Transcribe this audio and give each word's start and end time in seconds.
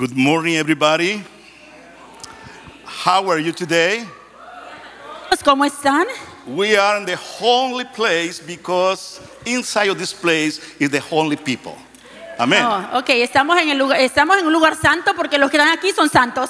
Good 0.00 0.16
morning, 0.16 0.56
everybody. 0.56 1.22
How 2.86 3.28
are 3.28 3.38
you 3.38 3.52
today? 3.52 4.06
¿Cómo 5.44 5.66
están? 5.66 6.06
We 6.46 6.74
are 6.74 6.96
in 6.96 7.04
the 7.04 7.16
holy 7.16 7.84
place 7.84 8.40
because 8.40 9.20
inside 9.44 9.90
of 9.90 9.98
this 9.98 10.14
place 10.14 10.58
is 10.78 10.88
the 10.88 11.00
holy 11.00 11.36
people. 11.36 11.76
Amen. 12.38 12.64
Oh, 12.64 13.00
ok, 13.00 13.10
estamos 13.10 13.58
en, 13.58 13.68
el 13.68 13.76
lugar, 13.76 14.00
estamos 14.00 14.38
en 14.38 14.46
un 14.46 14.54
lugar 14.54 14.74
santo 14.74 15.12
porque 15.12 15.36
los 15.36 15.50
que 15.50 15.58
están 15.58 15.76
aquí 15.76 15.92
son 15.92 16.08
santos. 16.08 16.48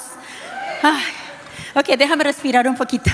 Ay, 0.81 1.03
ok, 1.75 1.97
déjame 1.97 2.23
respirar 2.23 2.65
un 2.69 2.77
poquito. 2.77 3.11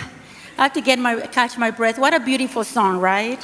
I 0.60 0.66
have 0.66 0.74
to 0.74 0.82
get 0.82 1.00
my, 1.00 1.20
catch 1.32 1.58
my 1.58 1.72
breath. 1.72 1.98
What 1.98 2.14
a 2.14 2.20
beautiful 2.20 2.64
song, 2.64 3.00
right? 3.00 3.40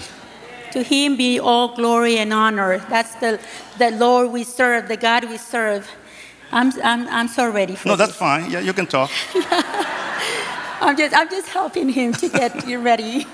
To 0.73 0.83
him 0.83 1.17
be 1.17 1.39
all 1.39 1.75
glory 1.75 2.19
and 2.19 2.31
honor. 2.31 2.85
That's 2.87 3.15
the, 3.15 3.39
the 3.79 3.89
Lord 3.89 4.31
we 4.31 4.43
serve, 4.43 4.87
the 4.87 4.97
God 4.97 5.23
we 5.23 5.37
serve. 5.39 5.89
I'm, 6.53 6.71
I'm, 6.83 7.07
I'm 7.09 7.27
so 7.27 7.49
ready 7.49 7.75
for 7.75 7.87
No, 7.89 7.95
this. 7.95 8.07
that's 8.07 8.17
fine. 8.17 8.51
Yeah, 8.51 8.59
you 8.59 8.73
can 8.73 8.85
talk. 8.85 9.09
I'm 10.81 10.95
just, 10.95 11.15
I'm 11.15 11.27
just 11.29 11.47
helping 11.47 11.89
him 11.89 12.13
to 12.13 12.29
get 12.29 12.67
you 12.67 12.79
ready. 12.79 13.25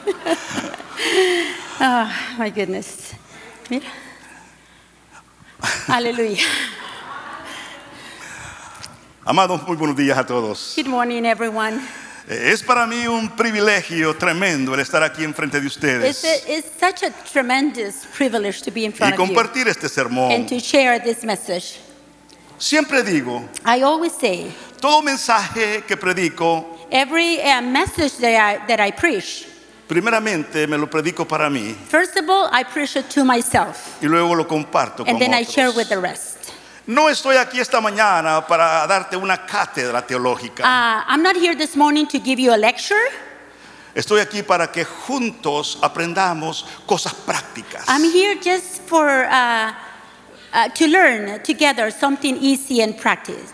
oh, 1.82 2.08
my 2.38 2.50
goodness. 2.50 3.14
Mira. 3.70 3.86
Aleluya. 5.90 6.46
Amados, 9.26 9.68
muy 9.68 9.76
buenos 9.76 9.96
días 9.98 10.18
a 10.18 10.24
todos. 10.26 10.74
Good 10.76 10.88
morning, 10.88 11.26
everyone. 11.26 11.82
Eh, 12.30 12.52
Es 12.54 12.64
para 12.64 12.88
mí 12.88 13.06
un 13.08 13.30
privilegio 13.36 14.16
tremendo 14.16 14.74
el 14.74 14.80
estar 14.80 15.04
aquí 15.04 15.24
enfrente 15.26 15.60
de 15.60 15.68
It's, 15.68 15.76
ustedes 15.76 16.24
a, 16.24 16.52
it's 16.58 16.68
such 16.80 17.04
a 17.04 17.12
tremendous 17.32 18.06
privilege 18.16 18.62
to 18.62 18.72
be 18.72 18.86
in 18.86 18.92
y 18.92 18.96
front 18.96 19.14
of 19.14 19.20
you 19.20 19.26
compartir 19.26 19.68
este 19.68 19.88
and 20.32 20.48
to 20.48 20.60
share 20.60 21.00
this 21.00 21.24
message. 21.26 21.80
Siempre 22.60 23.04
digo, 23.04 23.48
I 23.66 23.82
always 23.84 24.12
say, 24.12 24.52
todo 24.82 25.02
mensaje 25.02 25.86
que 25.88 25.96
predico, 25.96 26.66
every 26.92 27.40
uh, 27.40 27.62
message 27.62 28.18
that 28.18 28.36
I, 28.36 28.68
that 28.68 28.82
I 28.82 28.92
preach, 28.92 29.48
primeramente 29.88 30.68
me 30.68 30.78
lo 30.78 30.88
predico 30.88 31.26
para 31.26 31.50
mí 31.50 31.74
first 31.88 32.18
of 32.18 32.30
all, 32.30 32.50
I 32.52 32.64
preach 32.64 32.98
it 32.98 33.10
to 33.12 33.24
myself, 33.24 34.02
y 34.02 34.08
luego 34.08 34.36
lo 34.36 34.46
comparto 34.46 35.06
con 35.06 35.08
and 35.08 35.20
then 35.20 35.34
I 35.34 35.44
share 35.44 35.72
with 35.72 35.88
otros. 35.88 35.90
the 35.90 36.00
rest. 36.02 36.52
No 36.86 37.08
estoy 37.08 37.38
aquí 37.38 37.62
esta 37.62 37.80
mañana 37.80 38.46
para 38.46 38.86
darte 38.88 39.16
una 39.16 39.46
cátedra 39.46 40.06
teológica. 40.06 40.64
Uh, 40.64 41.04
I'm 41.08 41.24
not 41.24 41.38
here 41.38 41.56
this 41.56 41.78
morning 41.78 42.08
to 42.08 42.20
give 42.20 42.42
you 42.42 42.52
a 42.52 42.58
lecture. 42.58 43.10
Estoy 43.96 44.20
aquí 44.20 44.44
para 44.44 44.68
que 44.68 44.84
juntos 44.84 45.78
aprendamos 45.82 46.66
cosas 46.86 47.14
prácticas. 47.14 47.86
I'm 47.88 48.04
here 48.04 48.36
just 48.36 48.82
for 48.88 49.08
uh, 49.08 49.72
uh, 50.54 50.70
to 50.70 50.88
learn 50.88 51.42
together 51.44 51.92
something 51.92 52.38
easy 52.38 52.82
and 52.82 52.98
practice. 52.98 53.54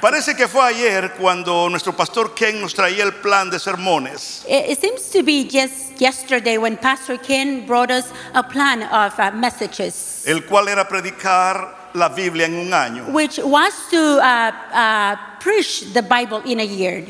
Parece 0.00 0.34
que 0.36 0.48
fue 0.48 0.62
ayer 0.64 1.12
cuando 1.16 1.68
nuestro 1.68 1.92
pastor 1.92 2.34
Ken 2.34 2.60
nos 2.60 2.74
traía 2.74 3.04
el 3.04 3.12
plan 3.12 3.50
de 3.50 3.58
sermones. 3.60 4.44
It, 4.48 4.70
it 4.70 4.80
seems 4.80 5.08
to 5.10 5.22
be 5.22 5.44
just 5.44 6.00
yesterday 6.00 6.58
when 6.58 6.76
Pastor 6.76 7.16
Ken 7.16 7.64
brought 7.66 7.92
us 7.92 8.12
a 8.34 8.42
plan 8.42 8.82
of 8.82 9.18
uh, 9.18 9.30
messages, 9.30 10.24
el 10.26 10.40
cual 10.40 10.68
era 10.68 10.88
predicar 10.88 11.92
la 11.94 12.08
Biblia 12.08 12.46
en 12.46 12.54
un 12.54 12.72
año. 12.72 13.12
which 13.12 13.38
was 13.38 13.72
to 13.90 14.18
uh, 14.18 14.52
uh, 14.72 15.16
preach 15.38 15.92
the 15.92 16.02
Bible 16.02 16.42
in 16.44 16.58
a 16.58 16.64
year. 16.64 17.06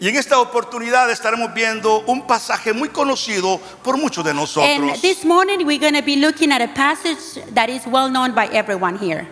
Y 0.00 0.08
en 0.08 0.16
esta 0.16 0.38
oportunidad 0.40 1.10
estaremos 1.10 1.52
viendo 1.52 2.00
un 2.06 2.26
pasaje 2.26 2.72
muy 2.72 2.88
conocido 2.88 3.60
por 3.82 3.98
muchos 3.98 4.24
de 4.24 4.30
And 4.30 4.40
nosotros. 4.40 5.00
this 5.02 5.24
morning 5.26 5.66
we're 5.66 5.78
going 5.78 5.92
to 5.94 6.02
be 6.02 6.16
looking 6.16 6.50
at 6.52 6.62
a 6.62 6.68
passage 6.68 7.38
that 7.54 7.68
is 7.68 7.82
well 7.86 8.08
known 8.08 8.34
by 8.34 8.46
everyone 8.46 8.96
here, 8.96 9.26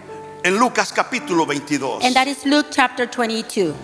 En 0.45 0.59
Lucas 0.59 0.93
capítulo 0.93 1.47
22. 1.47 2.01
and 2.03 2.15
that 2.15 2.29
is 2.29 2.45
Luke 2.45 2.69
chapter 2.71 3.07
22. 3.07 3.75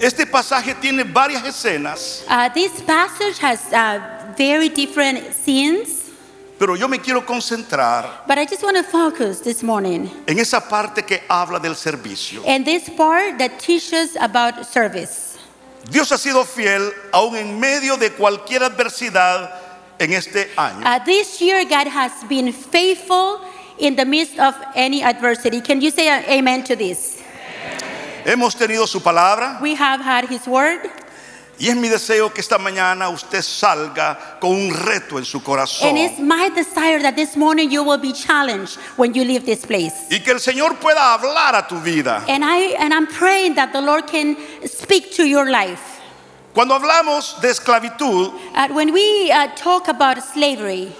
Este 0.00 0.26
pasaje 0.26 0.74
tiene 0.80 1.04
varias 1.04 1.44
escenas, 1.46 2.24
Uh, 2.28 2.50
this 2.52 2.72
passage 2.82 3.38
has 3.40 3.60
uh, 3.72 4.34
very 4.36 4.68
different 4.68 5.32
scenes. 5.34 6.10
pero 6.58 6.76
yo 6.76 6.88
me 6.88 6.98
quiero 6.98 7.24
concentrar 7.24 8.22
But 8.28 8.36
I 8.36 8.44
just 8.44 8.62
want 8.62 8.76
to 8.76 8.82
focus 8.84 9.40
this 9.40 9.62
morning 9.62 10.10
en 10.26 10.38
esa 10.38 10.60
parte 10.60 11.04
que 11.06 11.22
habla 11.26 11.58
del 11.58 11.74
servicio. 11.74 12.42
in 12.46 12.64
this 12.64 12.90
part 12.90 13.38
that 13.38 13.58
teaches 13.58 14.14
about 14.20 14.66
service. 14.66 15.23
Dios 15.90 16.10
ha 16.12 16.18
sido 16.18 16.44
fiel 16.44 16.92
aún 17.12 17.36
en 17.36 17.58
medio 17.60 17.96
de 17.96 18.10
cualquier 18.10 18.62
adversidad 18.62 19.50
en 19.98 20.12
este 20.12 20.50
año. 20.56 20.84
Uh, 20.84 21.04
this 21.04 21.40
year, 21.40 21.64
God 21.64 21.88
has 21.88 22.12
been 22.28 22.52
faithful 22.52 23.40
in 23.78 23.96
the 23.96 24.04
midst 24.04 24.38
of 24.38 24.54
any 24.74 25.02
adversity. 25.02 25.60
Can 25.60 25.80
you 25.80 25.90
say 25.90 26.08
uh, 26.08 26.22
amen 26.28 26.64
to 26.64 26.76
this? 26.76 27.22
Hemos 28.24 28.56
tenido 28.56 28.86
su 28.86 29.00
palabra 29.00 29.60
We 29.60 29.74
have 29.74 30.00
had 30.00 30.28
His 30.28 30.46
word, 30.46 30.90
y 31.58 31.68
es 31.68 31.76
mi 31.76 31.88
deseo 31.88 32.32
que 32.32 32.40
esta 32.40 32.58
mañana 32.58 33.08
usted 33.08 33.42
salga 33.42 34.38
con 34.40 34.50
un 34.50 34.74
reto 34.74 35.18
en 35.18 35.24
su 35.24 35.42
corazón. 35.42 35.88
and 35.88 35.98
it's 35.98 36.18
my 36.18 36.48
desire 36.50 37.00
that 37.00 37.14
this 37.16 37.36
morning 37.36 37.70
you 37.70 37.82
will 37.82 37.98
be 38.00 38.12
challenged 38.12 38.76
when 38.96 39.14
you 39.14 39.24
leave 39.24 39.44
this 39.44 39.64
place. 39.64 39.94
Y 40.10 40.18
que 40.20 40.32
el 40.32 40.40
Señor 40.40 40.76
pueda 40.80 41.14
hablar 41.14 41.54
a 41.54 41.66
tu 41.66 41.76
vida. 41.80 42.24
And 42.28 42.44
I 42.44 42.74
and 42.78 42.92
I'm 42.92 43.06
praying 43.06 43.54
that 43.54 43.72
the 43.72 43.80
Lord 43.80 44.06
can 44.06 44.36
speak 44.66 45.12
to 45.16 45.24
your 45.24 45.50
life. 45.50 45.80
Cuando 46.54 46.74
hablamos 46.74 47.40
de 47.40 47.48
esclavitud, 47.50 48.32
Uh, 48.54 48.68
when 48.72 48.92
we 48.92 49.30
uh, 49.32 49.48
talk 49.56 49.88
about 49.88 50.22
slavery, 50.22 50.92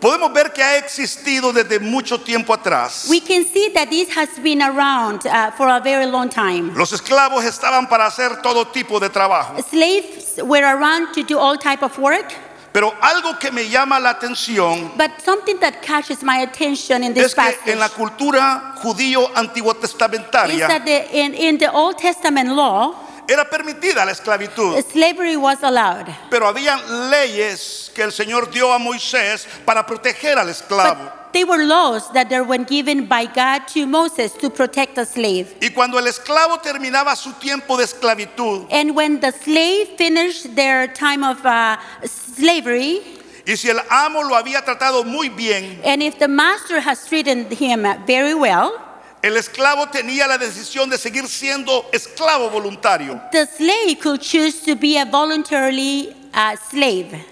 podemos 0.00 0.32
ver 0.32 0.52
que 0.52 0.62
ha 0.62 0.76
existido 0.76 1.52
desde 1.52 1.78
mucho 1.78 2.20
tiempo 2.20 2.52
atrás. 2.54 3.06
we 3.08 3.20
can 3.20 3.44
see 3.44 3.70
that 3.74 3.88
this 3.90 4.08
has 4.16 4.28
been 4.42 4.62
around 4.62 5.26
uh, 5.26 5.50
for 5.52 5.68
a 5.68 5.80
very 5.80 6.06
long 6.06 6.28
time. 6.28 6.72
Los 6.74 6.92
esclavos 6.92 7.44
estaban 7.44 7.88
para 7.88 8.06
hacer 8.06 8.40
todo 8.42 8.66
tipo 8.66 8.98
de 8.98 9.08
trabajo. 9.10 9.56
Slaves 9.62 10.40
were 10.42 10.64
around 10.64 11.12
to 11.12 11.22
do 11.22 11.38
all 11.38 11.56
type 11.56 11.82
of 11.82 11.96
work, 11.98 12.32
Pero 12.72 12.94
algo 13.00 13.36
que 13.38 13.50
me 13.50 13.68
llama 13.68 13.98
la 13.98 14.10
atención 14.10 14.92
but 14.96 15.10
something 15.24 15.58
that 15.58 15.82
catches 15.82 16.22
my 16.22 16.42
attention 16.42 17.02
in 17.02 17.12
this 17.12 17.26
es 17.26 17.34
que 17.34 17.42
passage 17.42 17.72
en 17.72 17.80
la 17.80 17.88
cultura 17.88 18.74
judío 18.80 19.28
antiguo 19.34 19.72
is 19.72 19.80
testamentaria 19.80 20.68
that 20.68 20.84
the, 20.84 21.08
in, 21.12 21.34
in 21.34 21.58
the 21.58 21.68
Old 21.68 21.98
Testament 21.98 22.50
law, 22.50 22.94
era 23.30 23.48
permitida 23.48 24.04
la 24.04 24.10
esclavitud. 24.12 24.82
slavery 24.90 25.36
was 25.36 25.62
allowed. 25.62 26.06
Pero 26.30 26.48
habían 26.48 27.10
leyes 27.10 27.90
que 27.94 28.02
el 28.02 28.10
Señor 28.12 28.50
dio 28.50 28.72
a 28.72 28.78
Moisés 28.78 29.46
para 29.64 29.86
proteger 29.86 30.36
al 30.36 30.48
esclavo. 30.48 31.04
But 31.04 31.32
they 31.32 31.44
were 31.44 31.64
laws 31.64 32.12
that 32.12 32.28
they 32.28 32.40
were 32.40 32.64
given 32.64 33.06
by 33.06 33.26
God 33.26 33.68
to 33.68 33.86
Moses 33.86 34.32
to 34.40 34.50
protect 34.50 34.96
the 34.96 35.06
slave. 35.06 35.54
Y 35.60 35.70
cuando 35.70 35.98
el 35.98 36.06
esclavo 36.08 36.58
terminaba 36.60 37.14
su 37.14 37.32
tiempo 37.34 37.76
de 37.76 37.84
esclavitud, 37.84 38.66
And 38.70 38.96
when 38.96 39.20
the 39.20 39.30
slave 39.30 39.90
finished 39.96 40.56
their 40.56 40.88
time 40.88 41.22
of 41.22 41.44
uh, 41.46 41.76
slavery, 42.04 43.00
y 43.46 43.54
si 43.54 43.68
el 43.68 43.80
amo 43.90 44.22
lo 44.22 44.34
había 44.34 44.64
tratado 44.64 45.04
muy 45.04 45.28
bien, 45.28 45.80
and 45.84 46.02
if 46.02 46.18
the 46.18 46.28
master 46.28 46.80
has 46.80 47.06
treated 47.06 47.52
him 47.52 47.86
very 48.06 48.34
well, 48.34 48.89
el 49.22 49.36
esclavo 49.36 49.88
tenía 49.88 50.26
la 50.26 50.38
decisión 50.38 50.88
de 50.88 50.98
seguir 50.98 51.28
siendo 51.28 51.88
esclavo 51.92 52.50
voluntario, 52.50 53.20
the 53.32 53.46
slave 53.46 53.98
could 54.00 54.20
choose 54.20 54.60
to 54.64 54.74
be 54.74 54.98
a 54.98 55.04
voluntarily 55.04 56.14
uh, 56.34 56.56
slave. 56.70 57.26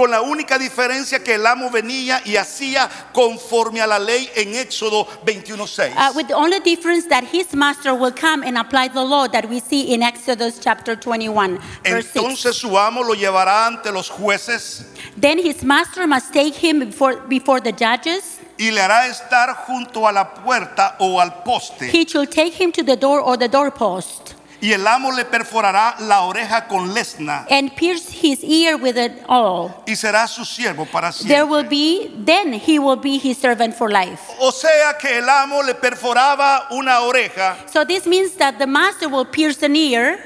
con 0.00 0.10
la 0.10 0.22
única 0.22 0.58
diferencia 0.58 1.22
que 1.22 1.34
el 1.34 1.46
amo 1.46 1.68
venía 1.70 2.22
y 2.24 2.36
hacía 2.36 2.88
conforme 3.12 3.82
a 3.82 3.86
la 3.86 3.98
ley 3.98 4.30
en 4.34 4.54
Éxodo 4.54 5.06
21.6. 5.26 5.92
Uh, 5.94 6.12
with 6.14 6.26
the 6.26 6.34
only 6.34 6.58
difference 6.60 7.06
that 7.06 7.22
his 7.22 7.52
master 7.54 7.92
will 7.92 8.12
come 8.12 8.42
and 8.42 8.56
apply 8.56 8.88
the 8.88 9.04
law 9.04 9.28
that 9.28 9.46
we 9.46 9.60
see 9.60 9.92
in 9.92 10.02
Exodus 10.02 10.58
chapter 10.58 10.96
21, 10.96 11.58
verse 11.84 12.06
6. 12.06 12.16
Entonces 12.16 12.56
su 12.56 12.78
amo 12.78 13.02
lo 13.02 13.14
llevará 13.14 13.66
ante 13.66 13.92
los 13.92 14.08
jueces 14.08 14.86
Then 15.18 15.36
his 15.38 15.62
master 15.62 16.06
must 16.06 16.32
take 16.32 16.54
him 16.54 16.78
before, 16.78 17.16
before 17.28 17.60
the 17.60 17.72
judges. 17.72 18.39
Y 18.60 18.70
le 18.70 18.82
hará 18.82 19.06
estar 19.06 19.54
junto 19.66 20.06
a 20.06 20.12
la 20.12 20.34
puerta 20.34 20.96
o 20.98 21.18
al 21.18 21.42
poste. 21.42 21.90
He 21.90 22.04
shall 22.04 22.26
take 22.28 22.52
him 22.62 22.70
to 22.72 22.82
the 22.84 22.94
door 22.96 23.20
or 23.20 23.38
the 23.38 23.48
doorpost 23.48 24.34
Y 24.62 24.74
el 24.74 24.86
amo 24.86 25.10
le 25.10 25.24
perforará 25.24 25.94
la 26.00 26.20
oreja 26.26 26.68
con 26.68 26.92
lesna 26.92 27.46
and 27.48 27.74
pierce 27.74 28.10
his 28.10 28.44
ear 28.44 28.76
with 28.76 28.98
an 28.98 29.18
awl. 29.26 29.70
y 29.86 29.96
será 29.96 30.28
su 30.28 30.44
siervo 30.44 30.84
para 30.84 31.10
There 31.12 31.44
will 31.46 31.66
be, 31.66 32.10
then 32.26 32.52
he 32.52 32.78
will 32.78 32.98
be 33.00 33.16
his 33.16 33.38
servant 33.38 33.74
for 33.74 33.90
life. 33.90 34.20
O 34.38 34.50
sea 34.52 34.98
que 35.00 35.16
el 35.16 35.26
amo 35.30 35.62
le 35.62 35.72
perforaba 35.76 36.66
una 36.72 37.00
oreja 37.00 37.56
So 37.72 37.86
this 37.86 38.06
means 38.06 38.32
that 38.36 38.58
the 38.58 38.66
master 38.66 39.08
will 39.08 39.24
pierce 39.24 39.62
an 39.62 39.74
ear 39.74 40.18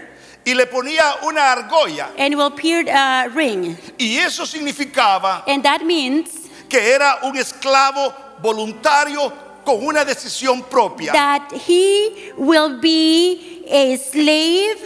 y 0.45 0.53
le 0.55 0.67
ponía 0.67 1.23
una 1.23 1.53
argolla. 1.53 2.09
and 2.19 2.35
will 2.35 2.51
pierce 2.51 2.89
a 2.91 3.29
ring. 3.33 3.77
Y 4.01 4.17
eso 4.19 4.45
significaba 4.47 5.45
And 5.47 5.63
that 5.63 5.83
means 5.85 6.31
que 6.69 6.93
era 6.93 7.21
un 7.23 7.37
esclavo 7.37 8.13
voluntario 8.44 9.32
con 9.64 9.85
una 9.85 10.05
decisión 10.05 10.62
propia. 10.69 11.12
that 11.12 11.50
he 11.52 12.32
will 12.37 12.79
be 12.81 13.64
a 13.67 13.96
slave, 13.96 14.79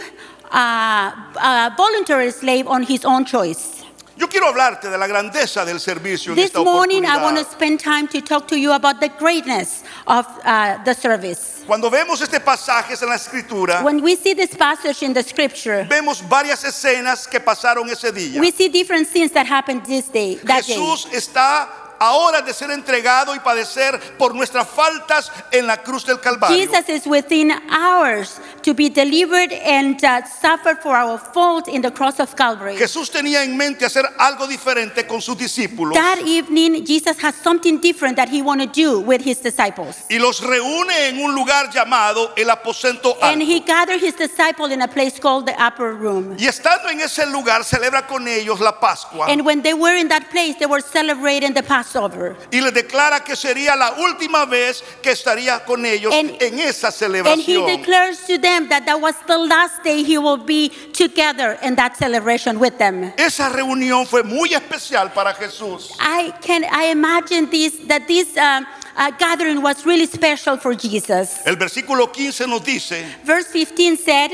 uh, 0.51 1.11
a 1.35 1.73
voluntary 1.75 2.31
slave 2.31 2.65
on 2.67 2.83
his 2.83 3.03
own 3.03 3.25
choice. 3.25 3.75
Yo 4.17 4.27
quiero 4.27 4.47
hablarte 4.47 4.89
de 4.89 4.97
la 4.97 5.07
grandeza 5.07 5.63
del 5.63 5.79
servicio 5.79 6.33
en 6.33 6.35
This 6.35 6.47
esta 6.47 6.61
morning, 6.61 7.05
I 7.05 7.21
want 7.23 7.37
to 7.37 7.45
spend 7.45 7.79
time 7.79 8.05
to 8.09 8.19
talk 8.21 8.49
to 8.49 8.57
you 8.57 8.73
about 8.73 8.99
the 8.99 9.07
greatness 9.17 9.83
of 10.07 10.25
uh, 10.43 10.77
the 10.83 10.93
service. 10.93 11.63
Cuando 11.65 11.89
vemos 11.89 12.21
este 12.21 12.41
pasaje 12.41 12.95
en 13.01 13.07
la 13.07 13.15
escritura, 13.15 13.81
When 13.81 14.01
we 14.01 14.17
see 14.17 14.33
this 14.33 14.55
passage 14.55 15.03
in 15.03 15.13
the 15.13 15.23
scripture, 15.23 15.85
vemos 15.89 16.21
varias 16.27 16.65
escenas 16.65 17.27
que 17.29 17.39
pasaron 17.39 17.89
ese 17.89 18.11
día. 18.11 18.41
we 18.41 18.51
see 18.51 18.67
different 18.67 19.07
scenes 19.07 19.31
that 19.31 19.45
happened 19.45 19.85
this 19.85 20.09
day, 20.09 20.35
that 20.43 20.65
day. 20.65 20.75
Jesús 20.75 21.07
está 21.13 21.88
a 21.99 22.13
horas 22.13 22.45
de 22.45 22.53
ser 22.53 22.71
entregado 22.71 23.35
y 23.35 23.39
padecer 23.39 23.99
por 24.17 24.33
nuestras 24.33 24.67
faltas 24.67 25.31
en 25.51 25.67
la 25.67 25.77
cruz 25.77 26.05
del 26.05 26.19
Calvario. 26.19 26.57
Jesus 26.57 26.87
is 26.89 27.05
within 27.05 27.51
hours 27.69 28.39
to 28.63 28.73
be 28.73 28.89
delivered 28.89 29.51
and 29.51 30.03
uh, 30.03 30.21
suffer 30.25 30.75
for 30.75 30.95
our 30.95 31.17
fault 31.17 31.67
in 31.67 31.81
the 31.81 31.91
cross 31.91 32.19
of 32.19 32.35
Calvary. 32.35 32.75
Jesús 32.77 33.11
tenía 33.11 33.43
en 33.43 33.57
mente 33.57 33.85
hacer 33.85 34.05
algo 34.17 34.47
diferente 34.47 35.05
con 35.07 35.21
sus 35.21 35.37
discípulos 35.37 35.95
That 35.95 36.19
evening, 36.25 36.85
Jesus 36.85 37.17
has 37.23 37.35
something 37.35 37.79
different 37.79 38.15
that 38.15 38.29
he 38.29 38.41
want 38.41 38.61
to 38.61 38.67
do 38.67 38.99
with 38.99 39.21
his 39.21 39.41
disciples. 39.41 40.05
y 40.09 40.17
los 40.17 40.41
reúne 40.41 41.07
en 41.07 41.19
un 41.19 41.33
lugar 41.35 41.69
llamado 41.71 42.33
el 42.35 42.49
aposento 42.49 43.17
And 43.21 43.41
he 43.41 43.59
gathered 43.59 44.01
his 44.01 44.15
disciples 44.15 44.71
in 44.71 44.81
a 44.81 44.87
place 44.87 45.19
called 45.19 45.45
the 45.45 45.55
upper 45.61 45.93
room. 45.93 46.35
Y 46.37 46.47
estando 46.47 46.89
en 46.89 47.01
ese 47.01 47.25
lugar 47.25 47.63
celebra 47.63 48.07
con 48.07 48.27
ellos 48.27 48.59
la 48.59 48.79
Pascua 48.79 49.27
And 49.29 49.45
when 49.45 49.61
they 49.61 49.73
were 49.73 49.97
in 49.97 50.07
that 50.09 50.29
place, 50.29 50.55
they 50.57 50.65
were 50.65 50.81
celebrating 50.81 51.53
the 51.53 51.63
Passover. 51.89 52.35
y 52.51 52.61
les 52.61 52.73
declara 52.73 53.23
que 53.23 53.35
sería 53.35 53.75
la 53.75 53.93
última 53.93 54.45
vez 54.45 54.83
que 55.01 55.11
estaría 55.11 55.63
con 55.65 55.85
ellos 55.85 56.13
And- 56.13 56.41
en 56.41 56.59
esa 56.59 56.89
And 56.89 57.41
he 57.41 57.57
declares 57.77 58.19
to 58.27 58.37
them 58.37 58.67
that 58.69 58.85
that 58.85 58.99
was 58.99 59.15
the 59.27 59.37
last 59.37 59.83
day 59.83 60.03
he 60.03 60.17
will 60.17 60.37
be 60.37 60.69
together 60.93 61.57
in 61.63 61.75
that 61.75 61.97
celebration 61.97 62.59
with 62.59 62.77
them. 62.77 63.11
Esa 63.17 63.49
reunión 63.49 64.05
fue 64.05 64.23
muy 64.23 64.53
especial 64.53 65.11
para 65.13 65.33
Jesús. 65.33 65.91
I 65.99 66.33
can 66.41 66.63
I 66.71 66.91
imagine 66.91 67.49
this 67.49 67.73
that 67.87 68.07
this 68.07 68.35
um, 68.37 68.65
uh, 68.95 69.11
gathering 69.17 69.61
was 69.61 69.85
really 69.85 70.05
special 70.05 70.57
for 70.57 70.75
Jesus. 70.75 71.39
El 71.45 71.55
versículo 71.55 72.11
15 72.11 72.47
nos 72.47 72.63
dice, 72.63 73.05
Verse 73.23 73.47
15 73.51 73.97
said, 73.97 74.31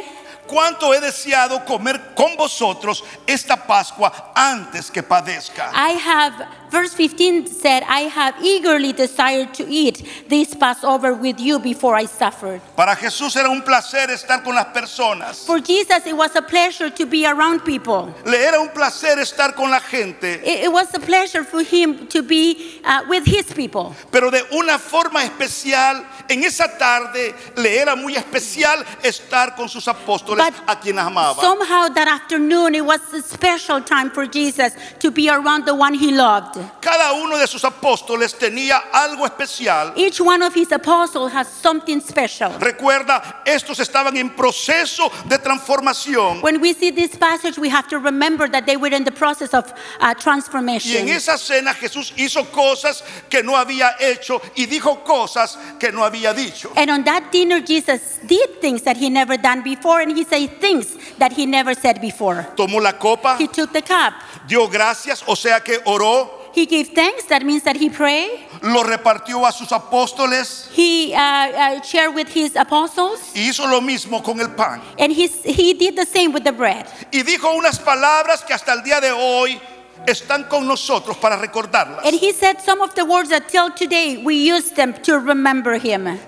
cuánto 0.48 0.94
he 0.94 1.00
deseado 1.00 1.64
comer 1.66 2.14
con 2.16 2.36
vosotros 2.38 3.04
esta 3.28 3.56
Pascua 3.68 4.32
antes 4.36 4.90
que 4.92 5.02
padezca. 5.04 5.72
I 5.74 5.92
have, 5.92 6.48
verse 6.72 6.94
15 6.94 7.48
said, 7.48 7.84
I 7.88 8.02
have 8.10 8.36
eagerly 8.44 8.94
desired 8.94 9.54
to 9.56 9.66
eat 9.68 10.04
this 10.30 10.54
Passover 10.56 11.14
with 11.14 11.40
you 11.40 11.60
before 11.60 11.96
I 11.96 12.06
suffered. 12.06 12.62
Para 12.76 12.96
Jesús 12.96 13.36
era 13.36 13.50
un 13.50 13.62
placer 13.62 14.10
estar 14.10 14.44
con 14.44 14.56
las 14.56 14.68
personas. 14.68 15.46
For 15.46 15.60
Jesus, 15.60 16.06
it 16.06 16.16
was 16.16 16.36
a 16.36 16.42
pleasure 16.42 16.90
to 16.90 17.06
be 17.06 17.26
around 17.26 17.64
people. 17.66 18.14
Le 18.26 18.38
era 18.38 18.60
un 18.60 18.70
placer 18.70 19.18
estar 19.20 19.56
con 19.56 19.70
la 19.72 19.80
gente, 19.80 20.42
It, 20.44 20.66
it 20.66 20.72
was 20.72 20.94
a 20.94 21.00
pleasure 21.00 21.44
for 21.44 21.64
him 21.64 22.08
to 22.08 22.22
be 22.22 22.82
uh, 22.84 23.04
with 23.10 23.26
his 23.26 23.46
people. 23.54 23.96
pero 24.12 24.30
de 24.32 24.42
una 24.54 24.78
forma 24.80 25.24
especial. 25.24 26.06
En 26.28 26.44
esa 26.44 26.68
tarde 26.78 27.36
le 27.56 27.80
era 27.80 27.96
muy 27.96 28.16
especial 28.16 28.84
estar 29.04 29.56
con 29.56 29.70
sus 29.70 29.88
apóstoles 29.88 30.44
But 30.46 30.54
a 30.68 30.80
quienes 30.80 31.04
amaba. 31.04 31.42
Somehow 31.42 31.88
that 31.94 32.08
afternoon, 32.08 32.76
it 32.76 32.86
was 32.86 33.00
a 33.14 33.22
special 33.22 33.82
time 33.82 34.10
for 34.10 34.26
Jesus 34.26 34.74
to 35.00 35.12
be 35.12 35.30
around 35.30 35.66
the 35.66 35.74
one 35.74 35.94
he 35.94 36.12
loved. 36.12 36.58
Cada 36.82 37.14
uno 37.14 37.38
de 37.38 37.48
sus 37.48 37.64
apóstoles 37.64 38.34
tenía 38.38 38.82
algo 38.92 39.26
especial. 39.26 39.94
Each 39.96 40.20
one 40.20 40.42
of 40.42 40.54
his 40.54 40.72
apostles 40.72 41.32
has 41.32 41.48
something 41.48 42.02
special. 42.02 42.52
Recuerda, 42.60 43.44
estos 43.46 43.80
estaban 43.80 44.18
en 44.18 44.32
proceso 44.32 45.12
de 45.28 45.38
transformación. 45.38 46.42
When 46.42 46.60
we 46.60 46.74
see 46.74 46.92
this 46.92 47.16
passage, 47.16 47.60
we 47.60 47.70
have 47.70 47.88
to 47.90 48.00
remember 48.00 48.48
that 48.50 48.66
they 48.66 48.78
were 48.78 48.94
in 48.94 49.04
the 49.04 49.12
process 49.12 49.54
of 49.54 49.72
uh, 50.00 50.06
Y 50.06 50.10
en 50.10 50.16
transformation. 50.16 51.10
esa 51.10 51.38
cena 51.38 51.74
Jesús 51.74 52.14
hizo 52.18 52.46
cosas 52.52 53.04
que 53.30 53.44
no 53.44 53.56
había 53.56 53.96
hecho 54.00 54.42
y 54.56 54.66
dijo 54.66 55.04
cosas 55.04 55.58
que 55.80 55.92
no 55.92 56.04
había 56.04 56.15
dicho. 56.34 56.72
And 56.76 56.90
on 56.90 57.04
that 57.04 57.32
dinner, 57.32 57.60
Jesus 57.62 58.20
did 58.26 58.62
things 58.62 58.82
that 58.84 58.98
he 58.98 59.10
never 59.10 59.38
done 59.38 59.62
before, 59.64 60.02
and 60.02 60.12
he 60.16 60.24
said 60.24 60.60
things 60.62 60.96
that 61.18 61.34
he 61.34 61.46
never 61.46 61.74
said 61.76 62.00
before. 62.02 62.48
Tomó 62.56 62.82
la 62.82 62.94
copa, 62.94 63.38
He 63.38 63.48
took 63.48 63.72
the 63.74 63.82
cup. 63.82 64.14
dio 64.48 64.68
gracias, 64.68 65.24
o 65.28 65.36
sea 65.36 65.60
que 65.62 65.80
oró, 65.86 66.44
He 66.56 66.66
gave 66.66 66.94
thanks. 66.96 67.26
That 67.26 67.44
means 67.44 67.64
that 67.64 67.76
he 67.76 67.90
prayed. 67.90 68.30
lo 68.62 68.82
repartió 68.84 69.46
a 69.46 69.52
sus 69.52 69.74
apóstoles 69.74 70.70
He 70.74 71.14
uh, 71.14 71.18
uh, 71.18 71.82
shared 71.82 72.16
with 72.16 72.30
his 72.30 72.56
apostles, 72.56 73.20
y 73.36 73.50
hizo 73.50 73.68
lo 73.68 73.82
mismo 73.82 74.24
con 74.24 74.40
el 74.40 74.50
pan. 74.56 74.82
and 74.98 75.12
he, 75.12 75.28
he 75.28 75.74
did 75.74 75.96
the 75.98 76.06
same 76.06 76.32
with 76.32 76.44
the 76.46 76.54
bread. 76.54 76.88
Y 77.12 77.24
dijo 77.24 77.52
unas 77.54 77.78
palabras 77.80 78.42
que 78.46 78.54
hasta 78.54 78.72
el 78.74 78.84
día 78.84 79.02
de 79.02 79.12
hoy 79.12 79.60
están 80.06 80.48
con 80.50 80.68
nosotros 80.68 81.18
para 81.18 81.38
recordarlas. 81.38 82.06
And 82.06 82.16
he 82.16 82.32
said 82.32 82.60
some 82.62 82.82
of 82.82 82.94
the 82.96 83.04
words 83.06 83.30
that 83.30 83.48
till 83.50 83.72
today 83.72 84.18
we 84.18 84.36
use 84.36 84.72
them 84.72 84.94
to 85.04 85.20
remember 85.20 85.78
him. 85.78 86.20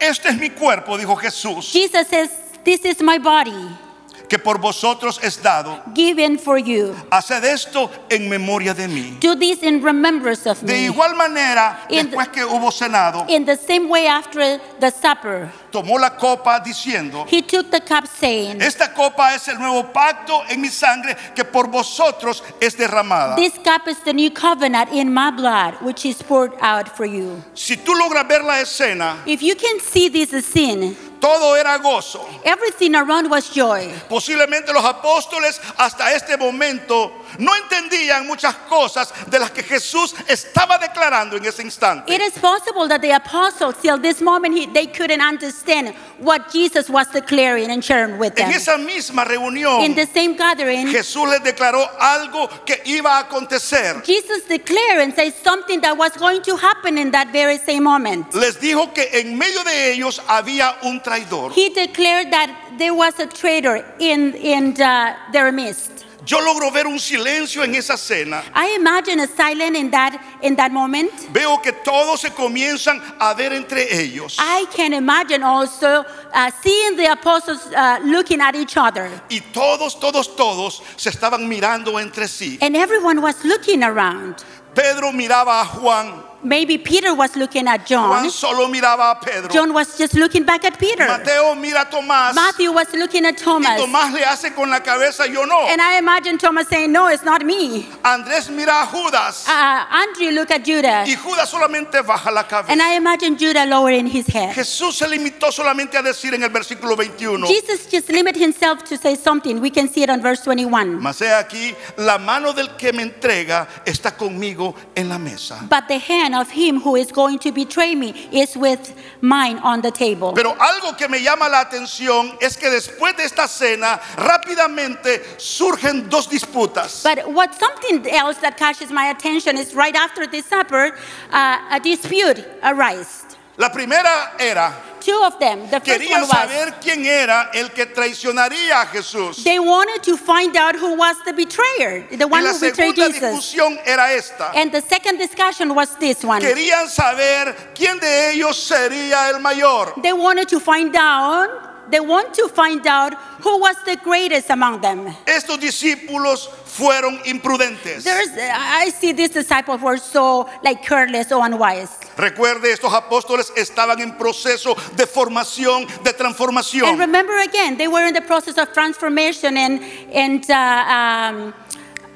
Este 0.00 0.26
es 0.26 0.38
mi 0.38 0.50
cuerpo, 0.50 0.96
dijo 0.96 1.16
Jesús, 1.16 1.72
Jesus 1.72 2.06
says, 2.08 2.30
This 2.64 2.84
is 2.84 3.02
my 3.02 3.18
body 3.18 3.87
que 4.28 4.38
por 4.38 4.58
vosotros 4.58 5.18
es 5.22 5.42
dado. 5.42 5.80
given 5.94 6.38
for 6.38 6.58
you. 6.58 6.94
Haced 7.10 7.44
esto 7.44 7.90
en 8.10 8.28
memoria 8.28 8.74
de 8.74 8.86
mí. 8.88 9.18
Do 9.20 9.34
this 9.36 9.62
in 9.62 9.82
remembrance 9.82 10.46
of 10.46 10.60
De 10.60 10.72
me. 10.74 10.84
igual 10.86 11.14
manera, 11.16 11.80
In- 11.88 12.10
después 12.10 12.28
que 12.28 12.44
hubo 12.44 12.70
cenado, 12.70 13.24
In 13.28 13.44
the 13.44 13.56
same 13.56 13.88
way, 13.88 14.06
after 14.06 14.60
the 14.80 14.90
supper, 14.90 15.50
tomó 15.72 15.98
la 15.98 16.10
copa 16.16 16.60
diciendo, 16.60 17.26
he 17.30 17.42
took 17.42 17.70
the 17.70 17.80
cup, 17.80 18.06
saying, 18.06 18.60
esta 18.60 18.92
copa 18.94 19.34
es 19.34 19.48
el 19.48 19.58
nuevo 19.58 19.92
pacto 19.92 20.42
en 20.48 20.60
mi 20.60 20.68
sangre 20.68 21.16
que 21.34 21.44
por 21.44 21.68
vosotros 21.68 22.42
es 22.60 22.76
derramada. 22.76 23.36
This 23.36 23.54
cup 23.64 23.88
is 23.88 23.98
the 24.04 24.12
new 24.12 24.30
covenant 24.30 24.90
in 24.92 25.12
my 25.12 25.30
blood, 25.30 25.74
which 25.82 26.04
is 26.04 26.22
poured 26.22 26.52
out 26.60 26.88
for 26.96 27.06
you. 27.06 27.42
Si 27.54 27.76
tú 27.76 27.94
logras 27.94 28.26
ver 28.28 28.42
la 28.44 28.60
escena, 28.60 29.16
If 29.26 29.42
you 29.42 29.54
can 29.56 29.80
see 29.80 30.08
this 30.08 30.30
sin, 30.44 30.96
todo 31.20 31.56
era 31.56 31.76
gozo. 31.78 32.26
everything 32.44 32.94
around 32.94 33.30
was 33.30 33.50
joy. 33.54 33.88
Posiblemente 34.08 34.72
los 34.72 34.84
apóstoles 34.84 35.60
hasta 35.76 36.12
este 36.14 36.36
momento 36.36 37.12
no 37.38 37.54
entendían 37.56 38.26
muchas 38.26 38.54
cosas 38.68 39.12
de 39.28 39.38
las 39.38 39.50
que 39.50 39.62
Jesús 39.62 40.14
estaba 40.26 40.78
declarando 40.78 41.36
en 41.36 41.44
ese 41.44 41.62
instante. 41.62 42.12
It 42.12 42.20
is 42.20 42.38
possible 42.40 42.88
that 42.88 43.00
the 43.00 43.12
apostles, 43.12 43.76
till 43.82 43.98
this 44.00 44.20
moment, 44.20 44.54
he, 44.54 44.66
they 44.66 44.86
couldn't 44.86 45.20
understand 45.20 45.94
what 46.18 46.50
Jesus 46.52 46.88
was 46.88 47.06
declaring 47.12 47.70
and 47.70 47.84
sharing 47.84 48.18
with 48.18 48.38
En 48.38 48.48
them. 48.48 48.56
esa 48.56 48.76
misma 48.78 49.22
In 49.22 49.28
reunión, 49.28 49.94
the 49.94 50.06
same 50.06 50.36
gathering, 50.36 50.88
Jesús 50.88 51.28
les 51.28 51.40
declaró 51.42 51.88
algo 51.98 52.48
que 52.64 52.80
iba 52.86 53.18
a 53.18 53.20
acontecer. 53.20 54.02
Jesus 54.04 54.44
declared 54.48 55.00
and 55.00 55.14
said 55.14 55.34
something 55.42 55.80
that 55.80 55.96
was 55.96 56.12
going 56.16 56.42
to 56.42 56.56
happen 56.56 56.98
in 56.98 57.10
that 57.12 57.30
very 57.32 57.58
same 57.58 57.84
moment. 57.84 58.32
Les 58.34 58.58
dijo 58.58 58.92
que 58.94 59.08
en 59.12 59.36
medio 59.38 59.62
de 59.64 59.92
ellos 59.92 60.20
había 60.26 60.76
un 60.82 61.00
traidor. 61.00 61.52
He 61.52 61.70
declared 61.70 62.30
that 62.30 62.50
there 62.78 62.94
was 62.94 63.18
a 63.18 63.26
traitor 63.26 63.84
in, 63.98 64.34
in 64.34 64.80
uh, 64.80 65.14
their 65.32 65.52
midst. 65.52 66.04
Yo 66.28 66.42
logro 66.42 66.70
ver 66.70 66.86
un 66.86 66.98
silencio 66.98 67.64
en 67.64 67.74
esa 67.74 67.96
cena. 67.96 68.42
I 68.54 68.74
imagine 68.74 69.18
a 69.20 69.26
silence 69.26 69.78
in 69.78 69.90
that, 69.90 70.20
in 70.42 70.56
that 70.56 70.70
moment. 70.70 71.10
Veo 71.32 71.56
que 71.62 71.72
todos 71.72 72.20
se 72.20 72.28
comienzan 72.28 73.00
a 73.18 73.32
ver 73.32 73.54
entre 73.54 73.86
ellos. 73.90 74.36
I 74.38 74.66
can 74.66 74.92
imagine 74.92 75.42
also 75.42 76.04
uh, 76.34 76.50
seeing 76.62 76.98
the 76.98 77.10
apostles 77.10 77.64
uh, 77.74 77.98
looking 78.04 78.42
at 78.42 78.54
each 78.54 78.76
other. 78.76 79.10
Y 79.30 79.40
todos, 79.54 79.98
todos, 79.98 80.36
todos 80.36 80.82
se 80.98 81.08
estaban 81.08 81.48
mirando 81.48 81.98
entre 81.98 82.28
sí. 82.28 82.58
And 82.60 82.76
everyone 82.76 83.22
was 83.22 83.42
looking 83.42 83.82
around. 83.82 84.44
Pedro 84.74 85.12
miraba 85.12 85.62
a 85.62 85.64
Juan. 85.64 86.27
Maybe 86.42 86.78
Peter 86.78 87.14
was 87.14 87.34
looking 87.34 87.66
at 87.66 87.84
John. 87.84 88.10
Juan 88.10 88.30
solo 88.30 88.68
miraba 88.68 89.10
a 89.10 89.14
Pedro. 89.16 89.48
John 89.50 89.72
was 89.74 89.98
just 89.98 90.14
looking 90.14 90.44
back 90.44 90.64
at 90.64 90.78
Peter. 90.78 91.04
Mateo 91.04 91.54
mira 91.56 91.82
a 91.82 91.84
Tomás. 91.86 92.34
Matthew 92.34 92.72
was 92.72 92.92
looking 92.94 93.24
at 93.26 93.36
Thomas. 93.36 93.70
Y. 93.70 93.84
Tomás 93.84 94.12
le 94.12 94.24
hace 94.24 94.54
con 94.54 94.70
la 94.70 94.80
cabeza, 94.80 95.26
yo 95.26 95.44
no. 95.44 95.66
And 95.66 95.80
I 95.80 95.98
imagine 95.98 96.38
Thomas 96.38 96.68
saying, 96.68 96.92
No, 96.92 97.08
it's 97.08 97.24
not 97.24 97.44
me. 97.44 97.82
Andrés 98.04 98.50
mira 98.50 98.82
a 98.82 98.86
Judas. 98.86 99.48
Uh, 99.48 99.84
Andrew 99.90 100.30
looked 100.30 100.52
at 100.52 100.64
Judah. 100.64 101.04
Y 101.06 101.16
Judas 101.16 101.50
solamente 101.50 102.02
baja 102.06 102.30
la 102.30 102.44
cabeza. 102.44 102.70
And 102.72 102.80
I 102.80 102.94
imagine 102.94 103.36
Judah 103.36 103.66
lowering 103.66 104.06
his 104.06 104.26
head. 104.28 104.54
Jesús 104.54 104.94
se 104.94 105.08
limitó 105.08 105.50
solamente 105.50 105.96
a 105.98 106.02
decir 106.02 106.34
en 106.34 106.44
el 106.44 106.50
versículo 106.50 106.96
21. 106.96 107.48
Jesus 107.48 107.90
just 107.90 108.10
limited 108.10 108.40
himself 108.40 108.84
to 108.84 108.96
say 108.96 109.16
something. 109.16 109.60
We 109.60 109.70
can 109.70 109.88
see 109.88 110.04
it 110.04 110.10
on 110.10 110.22
verse 110.22 110.42
21. 110.42 111.00
Mas 111.00 111.20
he 111.20 111.26
aquí, 111.26 111.74
la 111.96 112.18
mano 112.18 112.52
del 112.52 112.76
que 112.76 112.92
me 112.92 113.02
entrega 113.02 113.66
está 113.84 114.16
conmigo 114.16 114.76
en 114.94 115.08
la 115.08 115.18
mesa. 115.18 115.66
But 115.68 115.88
the 115.88 115.98
hand 115.98 116.27
of 116.34 116.50
him 116.50 116.80
who 116.80 116.96
is 116.96 117.12
going 117.12 117.38
to 117.40 117.52
betray 117.52 117.94
me 117.94 118.10
is 118.32 118.56
with 118.56 118.94
mine 119.20 119.58
on 119.58 119.80
the 119.80 119.90
table. 119.90 120.32
Pero 120.32 120.54
algo 120.54 120.96
que 120.96 121.08
me 121.08 121.20
llama 121.20 121.48
la 121.48 121.64
atención 121.64 122.36
es 122.40 122.56
que 122.56 122.70
después 122.70 123.16
de 123.16 123.24
esta 123.24 123.46
cena 123.48 124.00
rápidamente 124.16 125.38
surgen 125.38 126.08
dos 126.08 126.28
disputas. 126.28 127.02
But 127.02 127.32
what 127.32 127.54
something 127.54 128.06
else 128.10 128.38
that 128.38 128.56
catches 128.56 128.90
my 128.90 129.10
attention 129.10 129.56
is 129.56 129.74
right 129.74 129.94
after 129.94 130.26
the 130.26 130.42
supper, 130.42 130.96
uh, 131.32 131.58
a 131.70 131.80
dispute 131.80 132.44
arose. 132.62 133.24
La 133.56 133.70
primera 133.70 134.34
era 134.38 134.72
Two 135.08 135.22
of 135.24 135.38
them. 135.38 135.60
The 135.70 135.80
first 135.80 135.84
Querían 135.86 136.20
one 136.20 136.20
was 136.20 136.28
saber 136.28 136.74
quién 136.82 137.06
era 137.06 137.50
el 137.54 137.70
que 137.70 137.86
traicionaría 137.86 138.82
a 138.82 138.86
Jesús. 138.86 139.42
they 139.42 139.58
wanted 139.58 140.02
to 140.02 140.18
find 140.18 140.54
out 140.54 140.76
who 140.76 140.96
was 140.96 141.16
the 141.24 141.32
betrayer, 141.32 142.06
the 142.10 142.26
Y 142.26 142.30
one 142.30 142.44
la 142.44 142.52
who 142.52 142.60
betrayed 142.60 142.94
segunda 142.94 143.14
Jesus. 143.14 143.54
discusión 143.54 143.78
era 143.86 144.12
esta. 144.12 144.52
And 144.54 144.70
the 144.70 144.82
second 144.82 145.16
discussion 145.16 145.74
was 145.74 145.96
this 145.98 146.22
one. 146.22 146.42
Querían 146.42 146.88
saber 146.88 147.54
quién 147.74 147.98
de 148.00 148.32
ellos 148.32 148.58
sería 148.58 149.30
el 149.30 149.40
mayor. 149.40 149.94
They 150.02 150.12
wanted 150.12 150.46
to 150.48 150.60
find 150.60 150.94
out. 150.94 151.67
They 151.90 152.00
want 152.00 152.34
to 152.34 152.48
find 152.48 152.86
out 152.86 153.14
who 153.40 153.58
was 153.60 153.76
the 153.84 153.96
greatest 153.96 154.50
among 154.50 154.80
them. 154.80 155.06
Estos 155.26 155.58
discípulos 155.58 156.48
fueron 156.66 157.20
imprudentes. 157.24 158.04
There's, 158.04 158.30
I 158.36 158.90
see 158.90 159.12
these 159.12 159.30
disciples 159.30 159.80
were 159.80 159.96
so 159.96 160.48
like 160.62 160.82
careless 160.82 161.32
or 161.32 161.44
unwise. 161.44 161.98
Recuerde, 162.16 162.72
estos 162.72 162.92
apóstoles 162.92 163.52
estaban 163.56 164.00
en 164.00 164.16
proceso 164.18 164.74
de 164.96 165.06
formación, 165.06 165.86
de 166.02 166.12
transformación. 166.12 166.88
And 166.88 166.98
remember 166.98 167.38
again, 167.38 167.78
they 167.78 167.88
were 167.88 168.06
in 168.06 168.14
the 168.14 168.22
process 168.22 168.58
of 168.58 168.72
transformation 168.72 169.56
and, 169.56 169.80
and 170.12 170.50
uh, 170.50 170.54
um, 170.54 171.54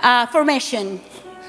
uh, 0.01 0.27
formation. 0.27 1.01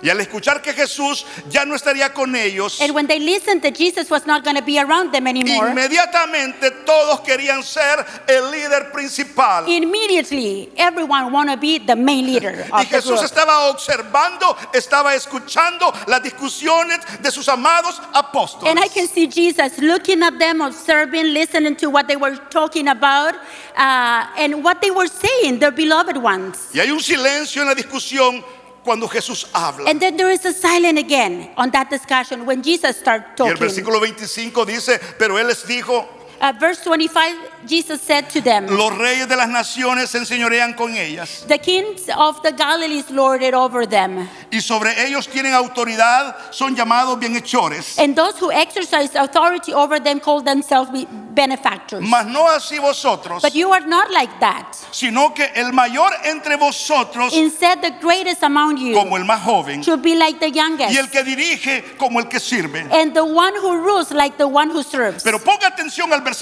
Y 0.03 0.09
al 0.09 0.19
escuchar 0.19 0.61
que 0.61 0.73
Jesús 0.73 1.25
ya 1.49 1.63
no 1.65 1.75
estaría 1.75 2.13
con 2.13 2.35
ellos, 2.35 2.81
And 2.81 2.93
when 2.93 3.07
they 3.07 3.19
listened 3.19 3.61
that 3.61 3.73
Jesus 3.73 4.09
was 4.11 4.25
not 4.27 4.43
going 4.43 4.57
to 4.57 4.61
be 4.61 4.77
around 4.77 5.13
them 5.13 5.27
anymore, 5.27 5.69
inmediatamente 5.69 6.71
todos 6.85 7.21
querían 7.21 7.63
ser 7.63 8.05
el 8.27 8.51
líder 8.51 8.91
principal. 8.91 9.65
immediately 9.67 10.69
everyone 10.75 11.31
want 11.31 11.49
to 11.49 11.55
be 11.55 11.79
the 11.79 11.95
main 11.95 12.25
leader 12.25 12.65
Y 12.73 12.81
of 12.81 12.89
the 12.89 12.97
Jesús 12.97 13.19
group. 13.19 13.23
estaba 13.23 13.69
observando, 13.69 14.57
estaba 14.73 15.15
escuchando 15.15 15.93
las 16.07 16.21
discusiones 16.21 16.99
de 17.21 17.31
sus 17.31 17.47
amados 17.47 18.01
apóstoles. 18.13 18.69
And 18.69 18.79
I 18.79 18.89
can 18.89 19.07
see 19.07 19.25
Jesus 19.27 19.77
looking 19.79 20.21
at 20.21 20.37
them, 20.37 20.59
observing, 20.61 21.33
listening 21.33 21.77
to 21.77 21.89
what 21.89 22.07
they 22.07 22.17
were 22.17 22.35
talking 22.49 22.89
about, 22.89 23.35
uh, 23.77 24.25
and 24.37 24.63
what 24.63 24.81
they 24.81 24.91
were 24.91 25.07
saying, 25.07 25.59
their 25.59 25.71
beloved 25.71 26.17
ones. 26.17 26.69
Y 26.73 26.79
hay 26.81 26.91
un 26.91 26.99
silencio 26.99 27.61
en 27.61 27.69
la 27.69 27.75
discusión 27.75 28.43
cuando 28.83 29.07
Jesús 29.07 29.47
habla. 29.53 29.89
And 29.89 29.99
then 29.99 30.17
there 30.17 30.31
is 30.31 30.45
a 30.45 30.53
silence 30.53 30.99
again 30.99 31.51
on 31.57 31.71
that 31.71 31.89
discussion 31.89 32.45
when 32.45 32.61
Jesus 32.61 32.97
started 32.97 33.25
Y 33.27 33.31
el 33.31 33.35
talking. 33.55 33.59
versículo 33.59 33.99
25 33.99 34.65
dice, 34.65 34.99
pero 35.17 35.39
Él 35.39 35.47
les 35.47 35.65
dijo, 35.65 36.07
Uh, 36.41 36.51
verse 36.59 36.81
25, 36.83 37.37
Jesus 37.65 38.01
said 38.01 38.29
to 38.29 38.41
them, 38.41 38.67
los 38.67 38.91
reyes 38.97 39.27
de 39.29 39.35
las 39.37 39.47
naciones 39.47 40.09
se 40.09 40.17
enseñorean 40.17 40.73
con 40.75 40.93
ellas 40.97 41.45
The 41.47 41.57
kings 41.57 42.09
of 42.17 42.41
the 42.41 42.51
Galilees 42.51 43.09
lorded 43.09 43.53
over 43.53 43.87
them, 43.87 44.27
y 44.51 44.59
sobre 44.59 44.91
ellos 45.07 45.27
tienen 45.29 45.53
autoridad, 45.53 46.35
son 46.51 46.75
llamados 46.75 47.17
bienhechores. 47.17 47.97
and 47.97 48.13
those 48.15 48.37
who 48.41 48.51
exercise 48.51 49.15
authority 49.15 49.73
over 49.73 49.99
them 50.03 50.19
call 50.19 50.41
themselves 50.43 50.91
benefactors. 51.33 52.01
Mas 52.01 52.25
no 52.25 52.45
así 52.49 52.77
vosotros, 52.77 53.41
But 53.41 53.55
you 53.55 53.71
are 53.71 53.85
not 53.87 54.11
like 54.11 54.37
that. 54.41 54.75
sino 54.91 55.33
que 55.33 55.45
el 55.55 55.71
mayor 55.71 56.11
entre 56.25 56.57
vosotros 56.57 57.33
Instead, 57.33 57.81
the 57.81 57.91
greatest 58.01 58.43
among 58.43 58.75
you 58.77 58.93
como 58.93 59.15
el 59.15 59.23
más 59.23 59.41
joven 59.43 59.81
should 59.81 60.01
be 60.01 60.15
like 60.15 60.39
the 60.39 60.47
y 60.47 60.49
el 60.49 60.77
youngest, 60.77 61.11
que 61.11 61.23
dirige 61.23 61.97
como 61.97 62.19
el 62.19 62.25
que 62.27 62.39
sirve. 62.41 62.85
and 62.91 63.13
the 63.13 63.23
one 63.23 63.55
who 63.55 63.77
rules 63.77 64.11
like 64.11 64.37
the 64.37 64.45
one 64.47 64.69
who 64.69 64.83
serves. 64.83 65.23
Pero 65.23 65.39
ponga 65.39 65.67
atención 65.67 66.11
al 66.11 66.19
versículo 66.19 66.32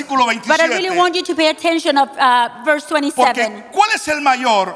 But 0.48 0.60
I 0.60 0.68
really 0.68 0.96
want 0.96 1.16
you 1.16 1.24
to 1.24 1.36
pay 1.36 1.50
attention 1.50 1.98
of 1.98 2.10
uh, 2.18 2.50
verse 2.66 2.86
27. 2.86 3.14
Porque 3.16 3.72
¿cuál 3.72 3.90
es 3.94 4.08
el 4.08 4.22
mayor? 4.22 4.74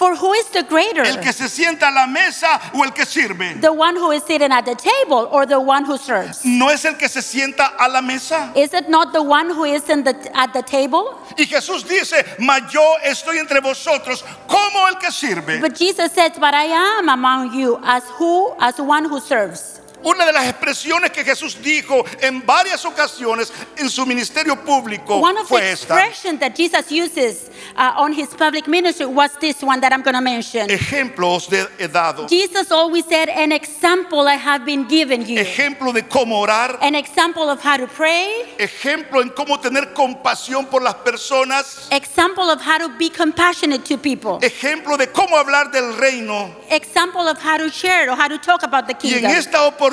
For 0.00 0.16
who 0.16 0.32
is 0.32 0.46
the 0.46 0.62
greater? 0.62 1.04
¿El 1.04 1.20
que 1.20 1.30
se 1.30 1.46
sienta 1.46 1.88
a 1.88 1.90
la 1.90 2.06
mesa 2.06 2.58
o 2.72 2.82
el 2.84 2.90
que 2.92 3.04
sirve? 3.04 3.60
The 3.60 3.70
one 3.70 3.96
who 3.96 4.12
is 4.12 4.22
sitting 4.22 4.50
at 4.50 4.64
the 4.64 4.74
table 4.74 5.28
or 5.30 5.44
the 5.44 5.60
one 5.60 5.84
who 5.84 5.98
serves? 5.98 6.42
¿No 6.42 6.70
es 6.70 6.86
el 6.86 6.94
que 6.94 7.06
se 7.06 7.20
sienta 7.20 7.74
a 7.78 7.86
la 7.86 8.00
mesa? 8.00 8.50
Is 8.56 8.72
it 8.72 8.88
not 8.88 9.12
the 9.12 9.22
one 9.22 9.50
who 9.50 9.64
is 9.64 9.90
in 9.90 10.02
the, 10.02 10.14
at 10.34 10.54
the 10.54 10.62
table? 10.62 11.18
Y 11.36 11.44
Jesús 11.44 11.86
dice, 11.86 12.24
mas 12.38 12.72
yo 12.72 12.96
estoy 13.04 13.40
entre 13.40 13.60
vosotros 13.60 14.24
como 14.48 14.86
el 14.88 14.94
que 14.94 15.10
sirve. 15.12 15.60
But 15.60 15.76
Jesus 15.76 16.12
says, 16.12 16.32
But 16.40 16.54
I 16.54 16.64
am 16.64 17.10
among 17.10 17.52
you 17.52 17.78
as 17.82 18.02
who? 18.16 18.54
As 18.58 18.80
one 18.80 19.04
who 19.04 19.20
serves. 19.20 19.79
Una 20.02 20.24
de 20.24 20.32
las 20.32 20.48
expresiones 20.48 21.10
que 21.10 21.22
Jesús 21.22 21.58
dijo 21.62 22.04
en 22.22 22.44
varias 22.46 22.84
ocasiones 22.86 23.52
en 23.76 23.90
su 23.90 24.06
ministerio 24.06 24.56
público 24.64 25.16
One 25.16 25.38
of 25.38 25.42
the 25.42 25.48
fue 25.48 25.70
esta. 25.72 25.94
expressions 26.02 26.40
that 26.40 26.54
Jesus 26.56 26.90
uses 26.90 27.50
uh, 27.76 27.92
on 27.98 28.12
his 28.14 28.28
public 28.28 28.66
ministry 28.66 29.04
was 29.04 29.30
this 29.40 29.62
one 29.62 29.78
that 29.82 29.92
I'm 29.92 30.00
going 30.02 30.14
to 30.14 30.22
mention. 30.22 30.70
Ejemplos 30.70 31.48
de 31.50 31.66
he 31.78 31.86
dado. 31.86 32.26
Jesus 32.28 32.72
always 32.72 33.04
said, 33.04 33.28
An 33.28 33.52
example 33.52 34.26
I 34.26 34.36
have 34.36 34.64
been 34.64 34.88
given 34.88 35.26
you. 35.26 35.38
Ejemplo 35.38 35.92
de 35.92 36.02
cómo 36.08 36.40
orar. 36.40 36.78
An 36.80 36.94
example 36.94 37.50
of 37.50 37.60
how 37.62 37.76
to 37.76 37.86
pray, 37.86 38.54
Ejemplo 38.58 39.20
en 39.20 39.28
cómo 39.30 39.60
tener 39.60 39.92
compasión 39.92 40.64
por 40.66 40.80
las 40.82 40.94
personas. 40.94 41.88
example 41.92 42.44
of 42.50 42.62
how 42.62 42.78
to 42.78 42.88
be 42.96 43.10
compassionate 43.10 43.84
to 43.84 43.98
people, 43.98 44.38
Ejemplo 44.40 44.96
de 44.96 45.08
cómo 45.08 45.36
hablar 45.36 45.70
del 45.70 45.94
reino. 45.98 46.56
example 46.70 47.28
of 47.28 47.36
how 47.38 47.58
to 47.58 47.68
share 47.70 48.10
or 48.10 48.16
how 48.16 48.28
to 48.28 48.38
talk 48.38 48.62
about 48.62 48.86
the 48.86 48.94
Y 48.94 49.12
en 49.12 49.20
kingdom. 49.20 49.30
esta 49.32 49.62
oportunidad 49.66 49.89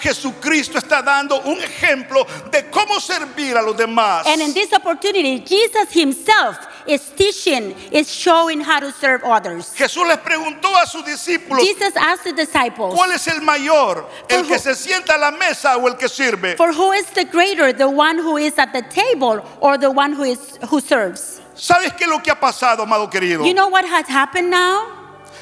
Jesucristo 0.00 0.78
está 0.78 1.02
dando 1.02 1.40
un 1.42 1.58
ejemplo 1.60 2.26
de 2.50 2.70
cómo 2.70 3.00
servir 3.00 3.56
a 3.56 3.62
los 3.62 3.76
demás. 3.76 4.26
And 4.26 4.40
in 4.42 4.52
this 4.54 4.72
opportunity, 4.72 5.40
Jesus 5.40 5.90
himself 5.92 6.56
is 6.86 7.02
teaching, 7.16 7.74
is 7.92 8.08
showing 8.10 8.60
how 8.60 8.80
to 8.80 8.90
serve 8.92 9.22
others. 9.24 9.72
Jesús 9.76 10.06
les 10.06 10.18
preguntó 10.18 10.74
a 10.76 10.86
sus 10.86 11.04
discípulos, 11.04 11.62
Jesus 11.64 11.94
asked 11.96 12.24
the 12.24 12.32
disciples, 12.32 12.94
¿cuál 12.94 13.12
es 13.12 13.26
el 13.28 13.40
mayor? 13.42 14.06
¿El 14.28 14.46
que 14.46 14.54
who- 14.54 14.58
se 14.58 14.74
sienta 14.74 15.14
a 15.14 15.18
la 15.18 15.30
mesa 15.32 15.76
o 15.76 15.86
el 15.88 15.96
que 15.96 16.08
sirve? 16.08 16.56
For 16.56 16.72
who 16.72 16.92
is 16.92 17.06
the 17.14 17.24
greater, 17.24 17.72
the 17.72 17.88
one 17.88 18.18
who 18.18 18.36
is 18.38 18.58
at 18.58 18.72
the 18.72 18.82
table 18.82 19.42
or 19.60 19.76
the 19.78 19.90
one 19.90 20.12
who 20.14 20.24
is 20.24 20.38
who 20.70 20.80
serves? 20.80 21.40
¿Sabes 21.54 21.92
qué 21.96 22.04
es 22.04 22.08
lo 22.08 22.20
que 22.22 22.30
ha 22.30 22.38
pasado, 22.38 22.82
amado 22.84 23.08
querido? 23.10 23.44
You 23.44 23.52
know 23.52 23.68
what 23.68 23.84
has 23.84 24.06
happened 24.08 24.48
now? 24.50 24.86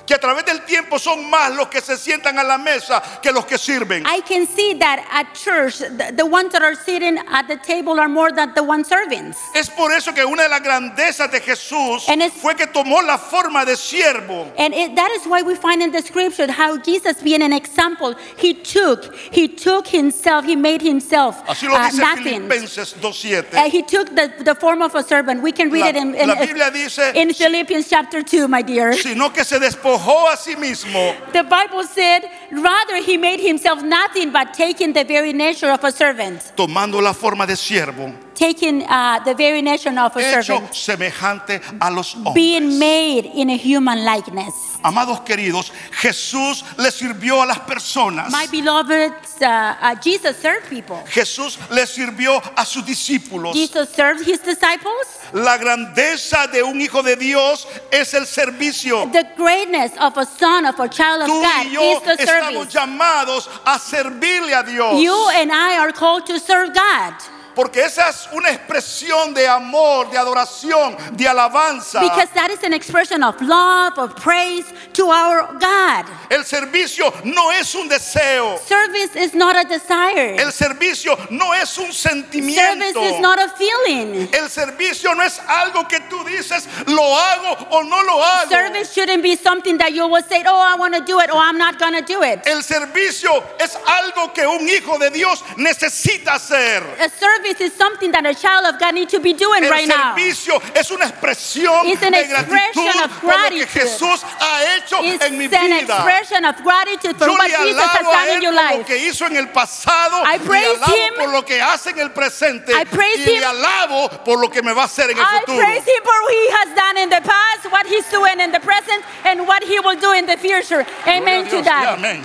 Que 0.06 0.14
a 0.14 0.18
través 0.18 0.44
del 0.44 0.64
tiempo 0.64 0.98
son 0.98 1.28
más 1.28 1.54
los 1.54 1.68
que 1.68 1.80
se 1.80 1.96
sientan 1.96 2.38
a 2.38 2.44
la 2.44 2.58
mesa 2.58 3.02
que 3.22 3.32
los 3.32 3.44
que 3.44 3.58
sirven. 3.58 4.04
I 4.06 4.20
can 4.22 4.46
see 4.46 4.74
that 4.78 5.04
at 5.10 5.34
church, 5.34 5.78
the, 5.78 6.12
the 6.16 6.24
ones 6.24 6.52
that 6.52 6.62
are 6.62 6.76
sitting 6.76 7.18
at 7.28 7.48
the 7.48 7.56
table 7.56 7.98
are 7.98 8.08
more 8.08 8.30
than 8.30 8.54
the 8.54 8.62
ones 8.62 8.88
serving. 8.88 9.34
Es 9.54 9.68
por 9.68 9.92
eso 9.92 10.12
que 10.12 10.24
una 10.24 10.44
de 10.44 10.48
las 10.48 10.60
grandezas 10.60 11.30
de 11.30 11.40
Jesús 11.40 12.06
fue 12.40 12.54
que 12.54 12.66
tomó 12.66 13.02
la 13.02 13.18
forma 13.18 13.64
de 13.64 13.76
siervo. 13.76 14.46
And 14.56 14.72
it, 14.72 14.94
that 14.94 15.10
is 15.12 15.26
why 15.26 15.42
we 15.42 15.54
find 15.56 15.82
in 15.82 15.90
the 15.90 16.02
scripture 16.02 16.50
how 16.50 16.78
Jesus, 16.78 17.20
being 17.22 17.42
an 17.42 17.52
example, 17.52 18.14
he 18.36 18.54
took, 18.54 19.14
he 19.14 19.48
took 19.48 19.86
himself, 19.88 20.44
he 20.44 20.56
made 20.56 20.82
himself 20.82 21.42
Así 21.46 21.66
lo 21.66 21.74
uh, 21.74 21.88
dice 21.88 21.98
nothing. 21.98 22.48
Filipenses 22.48 22.94
2.7. 23.00 23.54
Uh, 23.54 23.70
he 23.70 23.82
took 23.82 24.14
the, 24.14 24.32
the 24.44 24.54
form 24.54 24.82
of 24.82 24.94
a 24.94 25.02
servant. 25.02 25.42
We 25.42 25.52
can 25.52 25.70
read 25.70 25.80
La- 25.82 25.88
it 25.88 25.96
in, 25.96 26.14
in, 26.14 26.28
dice- 26.28 27.14
in 27.14 27.32
Philippians 27.32 27.88
chapter 27.88 28.22
2, 28.22 28.46
my 28.48 28.62
dear. 28.62 28.92
Sino 28.92 29.30
que 29.30 29.44
se 29.44 29.58
despojó 29.58 29.95
a 29.96 30.36
sí 30.36 30.56
mismo, 30.56 31.14
The 31.32 31.42
Bible 31.42 31.84
said, 31.84 32.22
rather, 32.50 33.02
he 33.02 33.16
made 33.16 33.40
himself 33.40 33.82
nothing 33.82 34.30
but 34.32 34.52
taking 34.54 34.92
the 34.92 35.04
very 35.04 35.32
nature 35.32 35.70
of 35.70 35.82
a 35.84 35.90
servant, 35.92 36.40
tomando 36.56 37.00
la 37.00 37.12
forma 37.12 37.46
de 37.46 37.56
siervo, 37.56 38.12
taking 38.34 38.82
uh, 38.82 39.20
the 39.24 39.34
very 39.34 39.62
nature 39.62 39.90
of 39.98 40.16
a 40.16 40.20
hecho 40.20 40.42
servant, 40.42 40.72
semejante 40.72 41.60
a 41.80 41.90
los 41.90 42.14
hombres. 42.14 42.34
being 42.34 42.78
made 42.78 43.26
in 43.34 43.50
a 43.50 43.56
human 43.56 44.04
likeness. 44.04 44.75
Amados 44.86 45.20
queridos, 45.22 45.72
Jesús 45.90 46.64
le 46.78 46.92
sirvió 46.92 47.42
a 47.42 47.46
las 47.46 47.58
personas. 47.58 48.30
My 48.30 48.46
beloved, 48.46 49.12
uh, 49.40 49.74
uh, 49.82 49.94
Jesus 50.00 50.36
served 50.36 50.68
people. 50.70 51.02
Jesús 51.08 51.58
le 51.70 51.84
sirvió 51.88 52.40
a 52.54 52.64
sus 52.64 52.86
discípulos. 52.86 53.52
Jesus 53.52 53.88
served 53.88 54.24
his 54.24 54.38
disciples. 54.38 55.18
La 55.32 55.58
grandeza 55.58 56.46
de 56.46 56.62
un 56.62 56.80
hijo 56.80 57.02
de 57.02 57.16
Dios 57.16 57.66
es 57.90 58.14
el 58.14 58.26
servicio. 58.26 59.10
The 59.10 59.26
greatness 59.36 59.90
of 59.98 60.16
a 60.18 60.24
son, 60.24 60.64
of 60.66 60.78
a 60.78 60.88
child 60.88 61.22
of 61.22 61.28
Tú 61.30 61.40
God 61.40 61.66
y 61.66 61.70
yo 61.72 61.96
is 61.96 62.02
the 62.04 62.22
estamos 62.22 62.70
service. 62.70 62.72
llamados 62.72 63.48
a 63.64 63.80
servirle 63.80 64.54
a 64.54 64.62
Dios. 64.62 65.02
You 65.02 65.30
and 65.34 65.50
I 65.50 65.78
are 65.78 65.90
called 65.90 66.26
to 66.26 66.38
serve 66.38 66.72
God 66.72 67.14
Porque 67.56 67.82
esa 67.86 68.10
es 68.10 68.28
una 68.32 68.50
expresión 68.50 69.32
de 69.32 69.48
amor, 69.48 70.10
de 70.10 70.18
adoración, 70.18 70.94
de 71.16 71.26
alabanza. 71.26 72.00
because 72.02 72.28
that 72.34 72.50
is 72.50 72.62
an 72.62 72.74
expression 72.74 73.22
of 73.24 73.40
love, 73.40 73.98
of 73.98 74.14
praise 74.16 74.66
to 74.92 75.10
our 75.10 75.46
God. 75.58 76.04
El 76.30 76.44
servicio 76.44 77.10
no 77.24 77.50
es 77.52 77.74
un 77.74 77.88
deseo. 77.88 78.58
Service 78.66 79.16
is 79.16 79.32
not 79.34 79.56
a 79.56 79.64
desire. 79.66 80.36
El 80.38 80.52
servicio 80.52 81.16
no 81.30 81.54
es 81.54 81.78
un 81.78 81.94
Service 81.94 82.30
sentimiento. 82.30 83.02
is 83.02 83.20
not 83.20 83.38
a 83.38 83.48
feeling. 83.56 84.28
El 84.34 84.50
servicio 84.50 85.14
no 85.14 85.22
es 85.22 85.38
algo 85.48 85.88
que 85.88 86.00
tú 86.10 86.22
dices, 86.24 86.68
lo 86.88 87.02
hago 87.02 87.68
o 87.70 87.82
no 87.84 88.02
lo 88.02 88.22
hago. 88.22 88.50
Service 88.50 88.92
shouldn't 88.92 89.22
be 89.22 89.34
something 89.34 89.78
that 89.78 89.94
you 89.94 90.06
will 90.06 90.22
say, 90.24 90.42
oh, 90.46 90.60
I 90.60 90.74
want 90.76 90.94
to 90.94 91.00
do 91.00 91.20
it, 91.20 91.30
or 91.30 91.38
I'm 91.38 91.56
not 91.56 91.78
going 91.78 91.94
to 91.94 92.02
do 92.02 92.22
it. 92.22 92.46
El 92.46 92.62
servicio 92.62 93.42
es 93.58 93.74
algo 93.86 94.34
que 94.34 94.46
un 94.46 94.68
hijo 94.68 94.98
de 94.98 95.08
Dios 95.08 95.42
necesita 95.56 96.34
hacer. 96.34 96.82
A 97.00 97.08
service 97.08 97.45
service 97.46 97.60
is 97.60 97.72
something 97.76 98.10
that 98.12 98.24
a 98.26 98.34
child 98.34 98.66
of 98.66 98.80
God 98.80 98.94
needs 98.94 99.12
to 99.12 99.20
be 99.20 99.32
doing 99.32 99.64
El 99.64 99.70
right 99.70 99.86
now. 99.88 100.14
servicio 100.16 100.60
es 100.74 100.90
una 100.90 101.06
expresión 101.06 101.86
It's 101.86 102.02
an 102.02 102.12
de 102.12 102.20
expression 102.20 102.84
gratitud 102.84 103.04
of 103.04 103.20
por 103.20 103.30
lo 103.30 103.48
que 103.48 103.64
gratitude. 103.64 103.68
Jesús 103.68 104.22
ha 104.40 104.76
hecho 104.76 105.02
It's 105.04 105.24
en 105.24 105.38
mi 105.38 105.44
an 105.46 105.50
vida. 105.50 105.82
expression 105.82 106.44
of 106.44 106.56
gratitude 106.62 107.16
for 107.16 107.26
Yo 107.26 107.32
what 107.34 107.50
Jesus 107.50 107.76
has 107.82 107.96
alabo 107.96 108.10
a 108.10 108.12
done 108.12 108.28
in 108.28 108.36
Él 108.36 108.42
your 108.42 108.52
por 108.52 108.62
lo 108.62 108.76
life. 108.78 108.86
que 108.86 108.96
hizo 108.98 109.26
en 109.26 109.36
el 109.36 109.48
pasado, 109.48 110.22
I 110.24 110.36
le 110.38 110.44
praise 110.44 110.76
alabo 110.76 110.96
him. 110.96 111.14
por 111.16 111.28
lo 111.32 111.42
que 111.42 111.60
hace 111.60 111.90
en 111.90 111.98
el 112.00 112.10
presente 112.10 112.72
I 112.72 112.84
praise 112.84 113.18
y 113.20 113.24
le 113.26 113.36
him. 113.38 113.44
alabo 113.44 114.08
por 114.24 114.38
lo 114.40 114.48
que 114.50 114.62
me 114.62 114.72
va 114.72 114.82
a 114.82 114.86
hacer 114.86 115.10
en 115.10 115.18
el 115.18 115.22
I 115.24 115.40
futuro. 115.40 115.58
praise 115.58 115.86
him 115.86 116.02
for 116.02 116.22
what 116.22 116.32
he 116.34 116.50
has 116.50 116.74
done 116.74 116.98
in 116.98 117.08
the 117.10 117.20
past, 117.22 117.70
what 117.70 117.86
he's 117.86 118.08
doing 118.10 118.40
in 118.40 118.50
the 118.52 118.60
present, 118.60 119.04
and 119.24 119.46
what 119.46 119.62
he 119.62 119.78
will 119.80 119.96
do 119.98 120.12
in 120.12 120.26
the 120.26 120.36
future. 120.36 120.84
Amen 121.06 121.46
to 121.48 121.62
that. 121.62 121.96
Amén. 121.98 122.24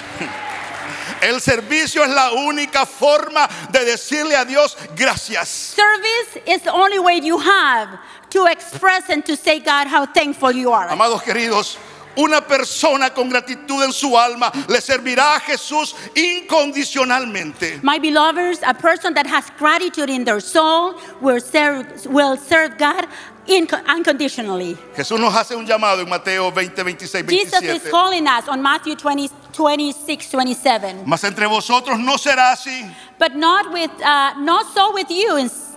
El 1.22 1.40
servicio 1.40 2.04
es 2.04 2.10
la 2.10 2.32
única 2.32 2.86
forma 2.86 3.48
de 3.70 3.86
decirle 3.86 4.36
a 4.36 4.44
Dios 4.44 4.76
gracias. 4.96 5.76
Service 5.76 6.42
is 6.48 6.62
the 6.64 6.72
only 6.72 6.98
way 6.98 7.20
you 7.20 7.38
have 7.38 8.00
to 8.32 8.48
express 8.48 9.10
and 9.10 9.24
to 9.26 9.36
say, 9.36 9.60
God, 9.60 9.88
how 9.88 10.06
thankful 10.06 10.52
you 10.52 10.72
are. 10.72 10.90
Amados 10.90 11.22
queridos, 11.22 11.78
una 12.16 12.42
persona 12.42 13.10
con 13.14 13.30
gratitud 13.30 13.84
en 13.84 13.92
su 13.94 14.18
alma 14.18 14.52
le 14.68 14.82
servirá 14.82 15.36
a 15.36 15.40
Jesús 15.40 15.96
incondicionalmente. 16.16 17.80
My 17.84 18.00
beloveds, 18.00 18.60
a 18.64 18.74
person 18.74 19.14
that 19.14 19.26
has 19.28 19.46
gratitude 19.58 20.10
in 20.10 20.24
their 20.24 20.40
soul 20.42 20.96
will 21.22 21.40
serve, 21.40 21.86
will 22.08 22.38
serve 22.38 22.78
God 22.78 23.08
unconditionally. 23.88 24.78
Jesús 24.96 25.20
nos 25.20 25.34
hace 25.34 25.56
un 25.56 25.66
llamado 25.66 26.02
en 26.02 26.10
Mateo 26.10 26.52
20, 26.52 26.84
26, 26.84 27.28
Jesus 27.28 27.54
is 27.62 27.82
27. 27.82 27.92
calling 27.92 28.28
us 28.28 28.48
on 28.48 28.62
Matthew 28.62 28.96
20, 28.96 29.30
26, 29.54 30.30
27. 30.32 31.04
Mas 31.06 31.24
entre 31.24 31.46
vosotros 31.48 32.00
no 32.00 32.18
será 32.18 32.52
así, 32.52 32.90
But 33.20 33.36
not 33.36 33.72
with, 33.72 33.92
uh, 34.04 34.34
not 34.40 34.66
so 34.74 34.94
with 34.94 35.10
you. 35.10 35.38
Ins- 35.38 35.71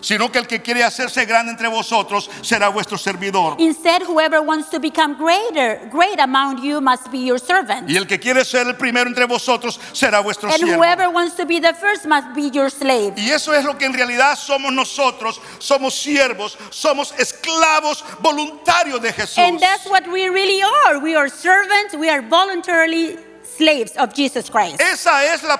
sino 0.00 0.30
que 0.30 0.38
el 0.38 0.46
que 0.46 0.62
quiere 0.62 0.84
hacerse 0.84 1.24
grande 1.24 1.52
entre 1.52 1.68
vosotros 1.68 2.30
será 2.42 2.68
vuestro 2.68 2.98
servidor. 2.98 3.56
Instead, 3.58 4.02
whoever 4.02 4.40
wants 4.40 4.70
to 4.70 4.78
become 4.78 5.14
greater, 5.16 5.88
great 5.90 6.18
among 6.20 6.62
you 6.62 6.80
must 6.80 7.10
be 7.10 7.18
your 7.18 7.38
servant. 7.38 7.88
Y 7.88 7.96
el 7.96 8.06
que 8.06 8.18
quiere 8.18 8.44
ser 8.44 8.66
el 8.66 8.76
primero 8.76 9.08
entre 9.08 9.24
vosotros 9.26 9.80
será 9.92 10.20
vuestro 10.20 10.48
And 10.48 10.58
siervo. 10.58 10.76
whoever 10.78 11.08
wants 11.10 11.34
to 11.36 11.44
be 11.46 11.60
the 11.60 11.74
first 11.74 12.06
must 12.06 12.34
be 12.34 12.50
your 12.50 12.70
slave. 12.70 13.14
Y 13.16 13.30
eso 13.30 13.52
es 13.52 13.64
lo 13.64 13.76
que 13.76 13.86
en 13.86 13.92
realidad 13.94 14.36
somos 14.36 14.72
nosotros. 14.72 15.40
Somos 15.58 15.94
siervos, 15.94 16.56
somos 16.70 17.12
esclavos 17.18 18.04
voluntarios 18.20 19.00
de 19.00 19.12
Jesús. 19.12 19.38
And 19.38 19.58
that's 19.60 19.86
what 19.86 20.06
we 20.10 20.28
really 20.28 20.62
are. 20.62 20.98
We 20.98 21.14
are 21.16 21.28
servants, 21.28 21.94
we 21.94 22.08
are 22.08 22.22
voluntarily 22.22 23.18
slaves 23.56 23.92
of 23.96 24.14
Jesus 24.14 24.50
Christ. 24.50 24.80
Esa 24.80 25.24
es 25.32 25.42
la 25.42 25.56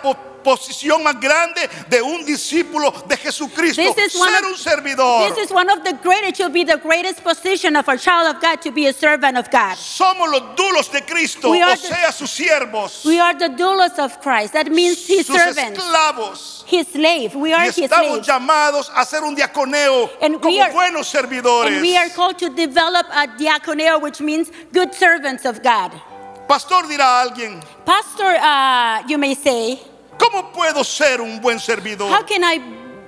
posición 0.47 1.03
más 1.03 1.19
grande 1.21 1.69
de 1.89 2.01
un 2.01 2.25
discípulo 2.25 2.93
de 3.09 3.17
Jesucristo. 3.17 3.83
This 3.83 4.15
is 4.15 4.21
one 4.21 4.31
Ser 4.31 4.39
of- 4.45 4.51
un 4.53 4.57
servidor. 4.57 5.29
This 5.35 5.47
is 5.47 5.51
one 5.51 5.69
of 5.69 5.83
the 5.83 5.95
greatest, 5.95 6.37
should 6.37 6.53
be 6.53 6.63
the 6.65 6.77
greatest 6.79 7.25
position 7.25 7.75
of 7.75 7.89
a 7.89 7.97
child 7.99 8.37
of 8.37 8.41
God 8.41 8.61
to 8.63 8.71
be 8.71 8.87
a 8.87 8.93
servant 8.93 9.37
of 9.37 9.51
God. 9.51 9.77
Somos 9.77 10.31
los 10.31 10.43
dulos 10.55 10.89
de 10.93 11.01
Cristo, 11.03 11.51
We 11.51 11.63
o 11.65 11.67
are 11.67 11.77
the- 11.77 11.89
sea, 11.89 12.13
sus 12.13 12.31
siervos, 12.31 13.05
We 13.05 13.19
are 13.19 13.35
the 13.35 13.49
doulos 13.49 13.99
of 13.99 14.21
Christ. 14.21 14.53
That 14.53 14.71
means 14.71 15.05
his 15.07 15.27
sus 15.27 15.37
servants, 15.37 15.81
esclavos. 15.81 16.65
his 16.67 16.87
slave. 16.93 17.35
We 17.35 17.51
Y 17.51 17.55
are 17.55 17.65
his 17.65 17.79
estamos 17.79 18.23
slaves. 18.23 18.27
llamados 18.29 18.91
a 18.91 19.01
hacer 19.01 19.25
un 19.25 19.35
diaconeo 19.35 20.11
And 20.23 20.41
como 20.41 20.61
are- 20.63 20.71
buenos 20.73 21.09
servidores. 21.09 21.73
And 21.73 21.83
we 21.83 21.97
are 21.97 22.09
called 22.11 22.39
to 22.39 22.51
develop 22.51 23.07
a 23.13 23.27
diaconeo, 23.27 24.01
which 24.01 24.21
means 24.21 24.49
good 24.73 24.95
servants 24.95 25.45
of 25.45 25.61
God. 25.63 25.91
Pastor 26.49 26.87
dirá 26.87 27.19
a 27.19 27.23
alguien, 27.23 27.61
Pastor, 27.85 28.37
uh, 28.41 29.03
you 29.09 29.19
may 29.19 29.35
say, 29.35 29.81
¿cómo 30.19 30.53
puedo 30.53 30.85
ser 30.85 31.21
un 31.21 31.41
buen 31.41 31.59
servidor? 31.59 32.11
how 32.11 32.23
can 32.23 32.43
I 32.43 32.59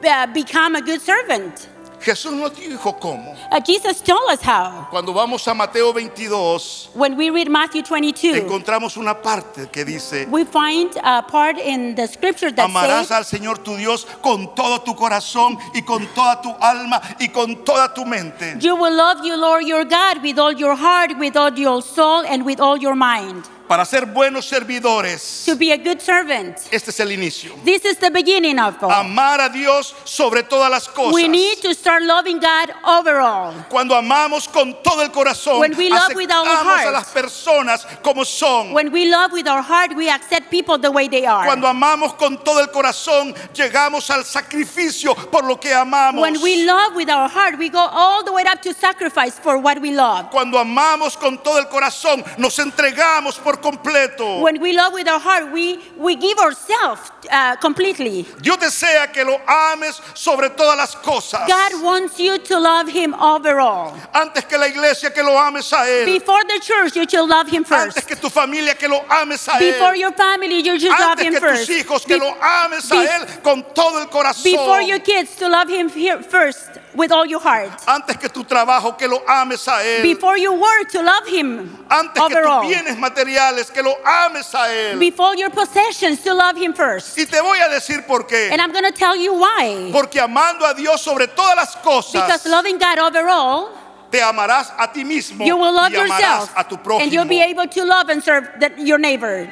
uh, 0.04 0.26
become 0.32 0.76
a 0.76 0.80
good 0.80 1.00
servant? 1.00 1.68
Jesús 2.00 2.32
nos 2.32 2.52
dijo 2.54 2.98
cómo. 3.00 3.34
Uh, 3.50 3.60
Jesus 3.60 4.00
told 4.00 4.30
us 4.30 4.40
how. 4.40 4.86
Cuando 4.90 5.12
vamos 5.12 5.46
a 5.48 5.54
Mateo 5.54 5.92
22, 5.92 6.90
When 6.94 7.16
we 7.16 7.30
read 7.30 7.48
Matthew 7.48 7.82
22, 7.82 8.36
encontramos 8.36 8.96
una 8.96 9.14
parte 9.14 9.68
que 9.70 9.84
dice, 9.84 10.26
we 10.30 10.44
find 10.44 10.96
a 11.02 11.22
part 11.22 11.58
in 11.58 11.94
the 11.94 12.06
scripture 12.06 12.52
that 12.52 12.68
amarás 12.68 13.08
says, 13.08 13.10
al 13.12 13.24
Señor 13.24 13.58
tu 13.64 13.76
Dios 13.76 14.06
con 14.22 14.54
todo 14.54 14.80
tu 14.80 14.94
corazón 14.94 15.58
y 15.74 15.82
con 15.82 16.06
toda 16.14 16.40
tu 16.40 16.54
alma 16.60 17.00
y 17.18 17.28
con 17.28 17.64
toda 17.64 17.92
tu 17.92 18.04
mente. 18.04 18.56
You 18.60 18.76
will 18.76 18.94
love 18.94 19.24
you, 19.24 19.36
Lord 19.36 19.64
your 19.64 19.84
God, 19.84 20.22
with 20.22 20.38
all 20.38 20.52
your 20.52 20.76
heart, 20.76 21.18
with 21.18 21.36
all 21.36 21.52
your 21.58 21.82
soul, 21.82 22.24
and 22.24 22.44
with 22.44 22.60
all 22.60 22.76
your 22.76 22.94
mind. 22.94 23.48
Para 23.68 23.84
ser 23.84 24.06
buenos 24.06 24.46
servidores, 24.48 25.42
To 25.44 25.54
be 25.54 25.72
a 25.72 25.76
good 25.76 26.00
servant. 26.00 26.56
este 26.70 26.90
es 26.90 27.00
el 27.00 27.12
inicio. 27.12 27.52
This 27.66 27.84
is 27.84 27.98
the 27.98 28.10
beginning 28.10 28.58
of 28.58 28.82
all. 28.82 28.90
Amar 28.90 29.42
a 29.42 29.50
Dios 29.50 29.94
sobre 30.04 30.42
todas 30.42 30.70
las 30.70 30.88
cosas. 30.88 31.12
We 31.12 31.28
need 31.28 31.58
to 31.60 31.74
start 31.74 32.02
loving 32.02 32.40
God 32.40 32.70
overall. 32.82 33.52
Cuando 33.68 33.94
amamos 33.94 34.48
con 34.48 34.74
todo 34.82 35.02
el 35.02 35.10
corazón, 35.10 35.60
When 35.60 35.76
we 35.76 35.90
love 35.90 36.14
with 36.14 36.30
our 36.32 36.46
aceptamos 36.46 36.66
a 36.66 36.78
heart. 36.78 36.92
las 36.92 37.12
personas 37.12 37.86
como 38.02 38.24
son. 38.24 38.72
When 38.72 38.90
we 38.90 39.04
love 39.04 39.32
with 39.32 39.46
our 39.46 39.60
heart, 39.62 39.94
we 39.94 40.08
accept 40.08 40.50
people 40.50 40.78
the 40.78 40.90
way 40.90 41.06
they 41.06 41.26
are. 41.26 41.44
Cuando 41.46 41.66
amamos 41.68 42.14
con 42.16 42.42
todo 42.42 42.60
el 42.60 42.68
corazón, 42.68 43.34
llegamos 43.52 44.08
al 44.08 44.24
sacrificio 44.24 45.14
por 45.30 45.44
lo 45.44 45.56
que 45.60 45.74
amamos. 45.74 46.22
When 46.22 46.40
we 46.40 46.64
love 46.64 46.94
with 46.94 47.10
our 47.10 47.28
heart, 47.28 47.58
we 47.58 47.68
go 47.68 47.80
all 47.80 48.24
the 48.24 48.32
way 48.32 48.44
up 48.46 48.62
to 48.62 48.72
sacrifice 48.72 49.38
for 49.38 49.58
what 49.58 49.78
we 49.78 49.90
love. 49.90 50.30
Cuando 50.30 50.58
amamos 50.58 51.18
con 51.18 51.36
todo 51.42 51.58
el 51.58 51.66
corazón, 51.68 52.24
nos 52.38 52.58
entregamos 52.58 53.38
por 53.38 53.57
completo. 53.60 54.40
When 54.42 54.60
we 54.60 54.72
love 54.72 54.92
with 54.92 55.08
our 55.08 55.20
heart, 55.20 55.52
we, 55.52 55.78
we 55.96 56.16
give 56.16 56.38
ourselves 56.38 57.10
uh, 57.30 57.56
completely. 57.56 58.26
Dios 58.40 58.58
desea 58.58 59.12
que 59.12 59.24
lo 59.24 59.38
ames 59.46 60.00
sobre 60.14 60.50
todas 60.50 60.76
las 60.76 60.94
cosas. 60.96 61.46
God 61.46 61.82
wants 61.82 62.18
you 62.18 62.38
to 62.38 62.58
love 62.58 62.88
Him 62.88 63.14
overall. 63.14 63.96
Antes 64.14 64.44
que 64.44 64.58
la 64.58 64.66
iglesia, 64.66 65.10
que 65.10 65.22
lo 65.22 65.36
ames 65.38 65.72
a 65.72 65.86
Él. 65.86 66.06
Before 66.06 66.42
the 66.44 66.60
church, 66.60 66.96
you 66.96 67.06
should 67.08 67.28
love 67.28 67.48
Him 67.48 67.64
Antes 67.70 67.94
first. 67.94 68.08
que 68.08 68.16
tu 68.16 68.28
familia, 68.28 68.74
que 68.74 68.88
lo 68.88 69.00
ames 69.10 69.46
a 69.48 69.58
Before 69.58 69.94
your 69.96 70.12
family, 70.12 70.60
you 70.60 70.78
should 70.78 70.90
love 70.90 71.18
Antes 71.18 71.26
Him 71.26 71.32
que 71.34 71.40
tus 71.40 71.66
first. 71.66 71.70
hijos, 71.70 72.04
que 72.06 72.18
Be- 72.18 72.24
lo 72.24 72.34
ames 72.40 72.90
a 72.90 73.04
Él 73.04 73.42
con 73.42 73.64
todo 73.74 74.00
el 74.00 74.06
corazón. 74.08 74.44
Before 74.44 74.82
your 74.82 75.00
kids, 75.00 75.36
to 75.36 75.48
love 75.48 75.68
Him 75.68 75.88
first 75.88 76.78
with 76.98 77.12
all 77.12 77.24
your 77.24 77.40
heart. 77.40 77.70
Antes 77.86 78.16
que 78.16 78.28
tu 78.28 78.44
trabajo, 78.44 78.98
que 78.98 79.06
lo 79.08 79.22
ames 79.26 79.66
a 79.68 79.82
Él. 79.82 80.02
Before 80.02 80.36
your 80.36 80.58
work, 80.58 80.90
to 80.90 81.00
love 81.00 81.26
Him 81.26 81.70
Antes 81.88 82.12
que 82.12 82.28
tus 82.28 82.36
overall. 82.36 82.62
bienes 82.62 82.98
materiales, 82.98 83.70
que 83.72 83.82
lo 83.82 83.94
ames 84.04 84.54
a 84.54 84.68
Él. 84.68 84.98
Before 84.98 85.34
your 85.36 85.50
possessions, 85.50 86.20
to 86.22 86.34
love 86.34 86.56
Him 86.56 86.74
first. 86.74 87.16
Y 87.16 87.24
te 87.24 87.40
voy 87.40 87.58
a 87.58 87.68
decir 87.68 88.06
por 88.06 88.26
qué. 88.26 88.50
And 88.50 88.60
I'm 88.60 88.72
going 88.72 88.84
to 88.84 88.92
tell 88.92 89.16
you 89.16 89.32
why. 89.34 89.90
Porque 89.92 90.20
amando 90.20 90.66
a 90.66 90.74
Dios 90.74 91.00
sobre 91.00 91.28
todas 91.28 91.56
las 91.56 91.76
cosas, 91.76 92.12
Because 92.12 92.46
loving 92.46 92.78
God 92.78 92.98
overall, 92.98 93.70
te 94.10 94.20
amarás 94.20 94.72
a 94.78 94.90
ti 94.92 95.04
mismo 95.04 95.44
you 95.44 95.56
will 95.56 95.72
love 95.72 95.92
y 95.92 95.96
amarás 95.96 96.20
yourself. 96.20 96.52
a 96.56 96.64
tu 96.64 96.78
And 96.98 97.12
you'll 97.12 97.26
be 97.26 97.40
able 97.40 97.68
to 97.68 97.84
love 97.84 98.08
and 98.08 98.22
serve 98.22 98.48
the, 98.58 98.72
your 98.78 98.98
neighbor. 98.98 99.48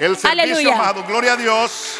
El 0.00 0.16
servicio, 0.16 0.30
Aleluya. 0.56 0.74
amado, 0.74 1.04
gloria 1.06 1.34
a 1.34 1.36
Dios. 1.36 1.98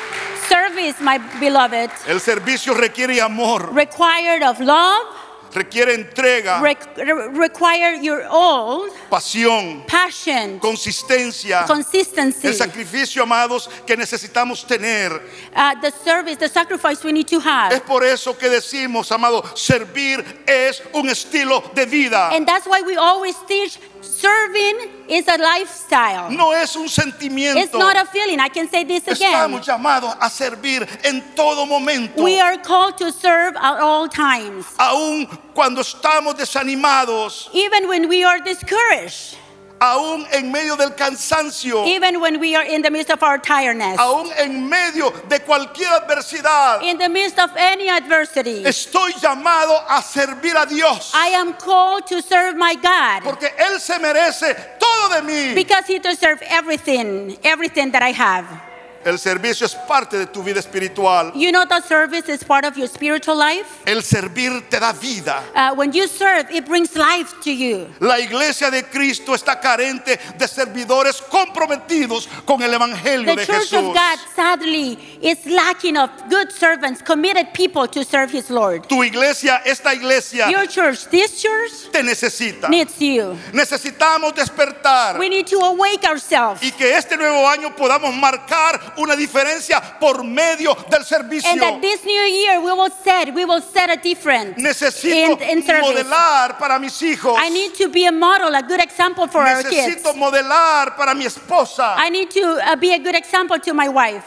Service, 0.48 0.94
my 1.00 1.18
beloved, 1.38 1.90
El 2.08 2.18
servicio 2.20 2.72
requiere 2.72 3.20
amor, 3.20 3.72
required 3.74 4.42
of 4.42 4.58
love, 4.58 5.06
requiere 5.54 5.92
entrega, 5.94 6.60
re- 6.62 6.78
re- 6.96 7.28
require 7.28 8.00
your 8.02 8.22
all, 8.30 8.88
pasión, 9.10 9.84
passion, 9.86 10.58
consistencia. 10.58 11.66
consistency. 11.66 12.46
El 12.48 12.54
sacrificio, 12.54 13.22
amados, 13.22 13.68
que 13.86 13.96
necesitamos 13.98 14.64
tener. 14.66 15.12
Uh, 15.54 15.74
the 15.82 15.90
service, 16.02 16.36
the 16.38 16.48
sacrifice 16.48 17.04
we 17.04 17.12
need 17.12 17.26
to 17.28 17.36
Es 17.36 17.44
have. 17.44 17.80
por 17.86 18.02
eso 18.02 18.32
que 18.36 18.48
decimos, 18.48 19.12
amado, 19.12 19.44
servir 19.54 20.24
es 20.46 20.82
un 20.94 21.08
estilo 21.10 21.62
de 21.74 21.84
vida. 21.84 22.30
And 22.32 22.46
that's 22.46 22.66
why 22.66 22.80
we 22.80 22.96
always 22.96 23.36
teach 23.46 23.78
serving 24.02 24.88
is 25.08 25.26
a 25.28 25.36
lifestyle. 25.38 26.30
No 26.30 26.52
es 26.52 26.74
un 26.76 26.84
It's 26.86 26.94
sentimiento. 26.98 27.78
not 27.78 27.96
a 27.96 28.06
feeling. 28.06 28.38
I 28.40 28.48
can 28.48 28.68
say 28.68 28.84
this 28.84 29.06
again. 29.08 29.32
Estamos 29.32 29.66
llamados 29.66 30.14
a 30.20 30.28
servir 30.30 30.86
en 31.04 31.22
todo 31.34 31.66
momento. 31.66 32.22
We 32.22 32.40
are 32.40 32.56
called 32.58 32.96
to 32.98 33.10
serve 33.12 33.56
at 33.56 33.80
all 33.80 34.08
times, 34.08 34.66
Aún 34.78 35.26
cuando 35.54 35.80
estamos 35.82 36.34
desanimados, 36.36 37.48
even 37.52 37.88
when 37.88 38.08
we 38.08 38.24
are 38.24 38.38
discouraged, 38.40 39.36
aún 39.80 40.26
en 40.32 40.52
medio 40.52 40.76
del 40.76 40.90
cansancio, 40.94 41.84
even 41.86 42.20
when 42.20 42.38
we 42.38 42.54
are 42.54 42.64
in 42.64 42.82
the 42.82 42.90
midst 42.90 43.10
of 43.10 43.22
our 43.22 43.38
tiredness, 43.38 43.98
aún 43.98 44.30
en 44.38 44.68
medio 44.68 45.10
de 45.28 45.38
cualquier 45.40 45.88
adversidad. 46.00 46.82
in 46.82 46.98
the 46.98 47.08
midst 47.08 47.38
of 47.38 47.50
any 47.56 47.88
adversity. 47.88 48.62
Estoy 48.64 49.12
llamado 49.20 49.82
a 49.88 50.02
servir 50.02 50.54
a 50.56 50.66
Dios. 50.66 51.12
I 51.14 51.28
am 51.28 51.54
called 51.54 52.06
to 52.08 52.20
serve 52.22 52.56
my 52.56 52.74
God 52.74 53.22
Porque 53.24 53.48
Él 53.58 53.80
se 53.80 53.98
merece 53.98 54.54
todo 54.78 55.08
de 55.14 55.22
mí. 55.22 55.54
because 55.54 55.86
He 55.86 55.98
deserves 55.98 56.42
everything, 56.48 57.36
everything 57.42 57.90
that 57.92 58.02
I 58.02 58.12
have. 58.12 58.69
El 59.04 59.18
servicio 59.18 59.64
es 59.66 59.74
parte 59.88 60.18
de 60.18 60.26
tu 60.26 60.42
vida 60.42 60.60
espiritual. 60.60 61.32
You 61.34 61.50
know 61.50 61.64
that 61.66 61.84
service 61.86 62.28
is 62.28 62.44
part 62.44 62.66
of 62.66 62.76
your 62.76 62.86
spiritual 62.86 63.36
life? 63.36 63.66
El 63.86 64.02
servir 64.02 64.68
te 64.68 64.78
da 64.78 64.92
vida. 64.92 65.42
Uh, 65.54 65.74
when 65.74 65.90
you 65.92 66.06
serve, 66.06 66.50
it 66.50 66.66
brings 66.66 66.94
life 66.96 67.32
to 67.42 67.50
you. 67.50 67.86
La 68.00 68.18
iglesia 68.18 68.70
de 68.70 68.82
Cristo 68.82 69.32
está 69.34 69.58
carente 69.58 70.18
de 70.36 70.46
servidores 70.46 71.22
comprometidos 71.30 72.28
con 72.44 72.62
el 72.62 72.74
Evangelio 72.74 73.24
The 73.34 73.36
de 73.40 73.46
church 73.46 73.70
Jesús. 73.70 73.88
of 73.88 73.94
God, 73.94 74.18
sadly, 74.36 74.98
is 75.22 75.46
lacking 75.46 75.96
of 75.96 76.10
good 76.28 76.52
servants, 76.52 77.00
committed 77.02 77.54
people 77.54 77.88
to 77.88 78.04
serve 78.04 78.30
His 78.30 78.50
Lord. 78.50 78.86
Tu 78.86 79.02
iglesia, 79.04 79.62
esta 79.64 79.94
iglesia, 79.94 80.50
Your 80.50 80.66
church, 80.66 81.06
this 81.10 81.40
church, 81.40 81.90
te 81.90 82.02
necesita. 82.02 82.68
needs 82.68 83.00
you. 83.00 83.34
Necesitamos 83.54 84.34
despertar 84.34 85.18
We 85.18 85.30
need 85.30 85.46
to 85.46 85.58
awake 85.60 86.04
ourselves. 86.04 86.62
y 86.62 86.70
que 86.72 86.96
este 86.96 87.16
nuevo 87.16 87.48
año 87.48 87.74
podamos 87.74 88.14
marcar 88.14 88.89
una 88.96 89.16
diferencia 89.16 89.80
por 89.98 90.24
medio 90.24 90.76
del 90.90 91.04
servicio. 91.04 91.50
And 91.50 91.60
that 91.60 91.80
this 91.80 92.04
new 92.04 92.22
year 92.24 92.60
we 92.60 92.72
will 92.72 92.90
set, 93.04 93.34
we 93.34 93.44
will 93.44 93.62
set 93.62 93.90
a 93.90 93.96
difference 93.96 94.56
Necesito 94.60 95.40
in, 95.42 95.58
in 95.58 95.64
modelar 95.66 96.58
para 96.58 96.78
mis 96.78 97.00
hijos. 97.02 97.36
I 97.38 97.50
need 97.50 97.74
to 97.74 97.88
be 97.88 98.06
a 98.06 98.12
model, 98.12 98.54
a 98.54 98.62
good 98.62 98.80
example 98.80 99.26
for 99.28 99.42
our 99.42 99.62
kids. 99.62 99.96
Necesito 99.96 100.14
modelar 100.14 100.96
para 100.96 101.14
mi 101.14 101.24
esposa. 101.24 101.94
I 101.96 102.10
need 102.10 102.30
to 102.30 102.60
uh, 102.64 102.76
be 102.76 102.92
a 102.94 102.98
good 102.98 103.14
example 103.14 103.58
to 103.58 103.74
my 103.74 103.88
wife. 103.88 104.24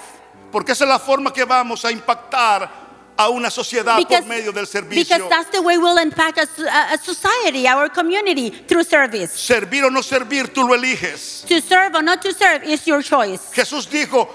Porque 0.52 0.72
esa 0.74 0.84
es 0.84 0.90
la 0.90 1.00
forma 1.00 1.32
que 1.34 1.46
vamos 1.46 1.84
a 1.84 1.92
impactar 1.92 2.84
a 3.18 3.30
una 3.30 3.50
sociedad 3.50 3.98
Because, 3.98 4.22
por 4.22 4.30
medio 4.30 4.52
del 4.52 4.66
because 4.66 4.72
servicio. 4.72 5.30
that's 5.30 5.50
the 5.52 5.62
way 5.62 5.78
we'll 5.78 5.98
impact 5.98 6.38
a- 6.40 6.94
a 6.94 6.98
society, 6.98 7.68
our 7.68 7.90
community, 7.90 8.50
through 8.50 8.84
service. 8.84 9.32
Servir 9.36 9.84
o 9.84 9.90
no 9.90 10.02
servir, 10.02 10.52
tú 10.54 10.68
lo 10.68 10.74
eliges. 10.76 11.44
To 11.48 11.62
serve 11.62 11.96
or 11.96 12.04
not 12.04 12.22
to 12.22 12.34
serve 12.34 12.64
is 12.64 12.86
your 12.88 13.04
choice. 13.04 13.52
Jesús 13.54 13.88
dijo, 13.90 14.28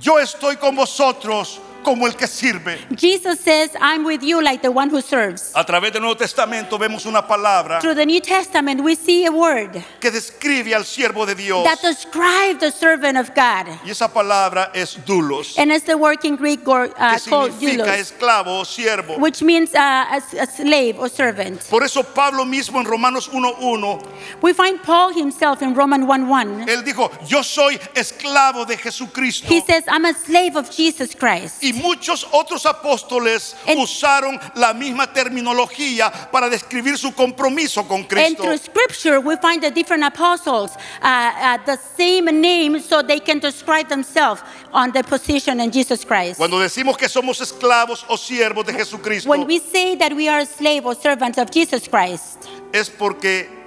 yo 0.00 0.18
estoy 0.18 0.56
con 0.56 0.76
vosotros 0.76 1.60
como 1.84 2.06
el 2.06 2.14
que 2.16 2.26
sirve. 2.26 2.78
Jesus 2.96 3.40
says, 3.40 3.70
I'm 3.80 4.04
with 4.04 4.22
you 4.22 4.42
like 4.42 4.62
the 4.62 4.70
one 4.70 4.90
who 4.90 5.00
serves. 5.00 5.52
A 5.54 5.64
través 5.64 5.92
del 5.92 6.02
Nuevo 6.02 6.16
Testamento 6.16 6.78
vemos 6.78 7.06
una 7.06 7.26
palabra 7.26 7.80
Through 7.80 7.94
the 7.94 8.06
New 8.06 8.20
Testament, 8.20 8.80
we 8.82 8.94
see 8.94 9.24
a 9.26 9.30
word 9.32 9.82
que 10.00 10.10
describe 10.10 10.74
al 10.74 10.84
siervo 10.84 11.26
de 11.26 11.34
Dios. 11.34 11.64
that 11.64 11.80
describes 11.82 12.60
the 12.60 12.70
servant 12.70 13.16
of 13.16 13.34
God. 13.34 13.66
Y 13.84 13.90
esa 13.90 14.08
palabra 14.08 14.70
es 14.74 14.98
dulos, 15.04 15.56
And 15.58 15.72
it's 15.72 15.84
the 15.84 15.96
word 15.96 16.24
in 16.24 16.36
Greek 16.36 16.66
uh, 16.66 16.86
que 16.88 17.30
called 17.30 17.52
significa 17.52 17.84
doulos, 17.84 17.98
esclavo 17.98 18.60
o 18.60 18.64
siervo. 18.64 19.18
which 19.18 19.42
means 19.42 19.74
uh, 19.74 19.78
a, 19.78 20.22
a 20.40 20.46
slave 20.46 20.98
or 20.98 21.08
servant. 21.08 21.62
Por 21.70 21.82
eso 21.82 22.02
Pablo 22.02 22.44
mismo 22.44 22.80
en 22.80 22.86
Romanos 22.86 23.28
1.1, 23.28 24.06
We 24.42 24.52
find 24.52 24.82
Paul 24.82 25.12
himself 25.12 25.62
in 25.62 25.74
Romans 25.74 26.04
1:1. 26.06 26.68
él 26.68 26.84
dijo, 26.84 27.10
yo 27.26 27.42
soy 27.42 27.78
esclavo 27.94 28.64
de 28.66 28.76
Jesucristo. 28.76 29.46
He 29.48 29.60
says, 29.60 29.84
I'm 29.88 30.04
a 30.04 30.14
slave 30.14 30.56
of 30.56 30.70
Jesus 30.70 31.14
Christ. 31.14 31.62
Y 31.68 31.72
muchos 31.74 32.26
otros 32.32 32.64
apóstoles 32.64 33.54
En- 33.66 33.78
usaron 33.78 34.40
la 34.54 34.72
misma 34.72 35.12
terminología 35.12 36.10
para 36.30 36.48
describir 36.48 36.96
su 36.96 37.12
compromiso 37.12 37.86
con 37.86 38.00
And 38.00 38.08
Cristo. 38.08 38.42
through 38.42 38.58
scripture, 38.58 39.18
we 39.18 39.36
find 39.36 39.60
the 39.62 39.70
different 39.70 40.02
apostles, 40.02 40.72
uh, 41.02 41.06
uh, 41.06 41.58
the 41.66 41.78
same 41.96 42.24
name, 42.40 42.80
so 42.80 43.02
they 43.02 43.20
can 43.20 43.38
describe 43.38 43.88
themselves 43.88 44.42
on 44.72 44.92
their 44.92 45.04
position 45.04 45.60
in 45.60 45.70
Jesus 45.70 46.04
Christ. 46.04 46.38
Cuando 46.38 46.58
decimos 46.58 46.96
que 46.96 47.08
somos 47.08 47.40
esclavos 47.40 48.04
o 48.08 48.16
siervos 48.16 48.64
de 48.64 48.72
Jesucristo, 48.72 49.28
When 49.28 49.46
we 49.46 49.58
say 49.58 49.94
that 49.96 50.14
we 50.14 50.28
are 50.28 50.46
or 50.84 50.94
servants 50.94 51.38
of 51.38 51.50
Jesus 51.50 51.86
Christ, 51.88 52.48
es 52.72 52.88
porque 52.88 53.57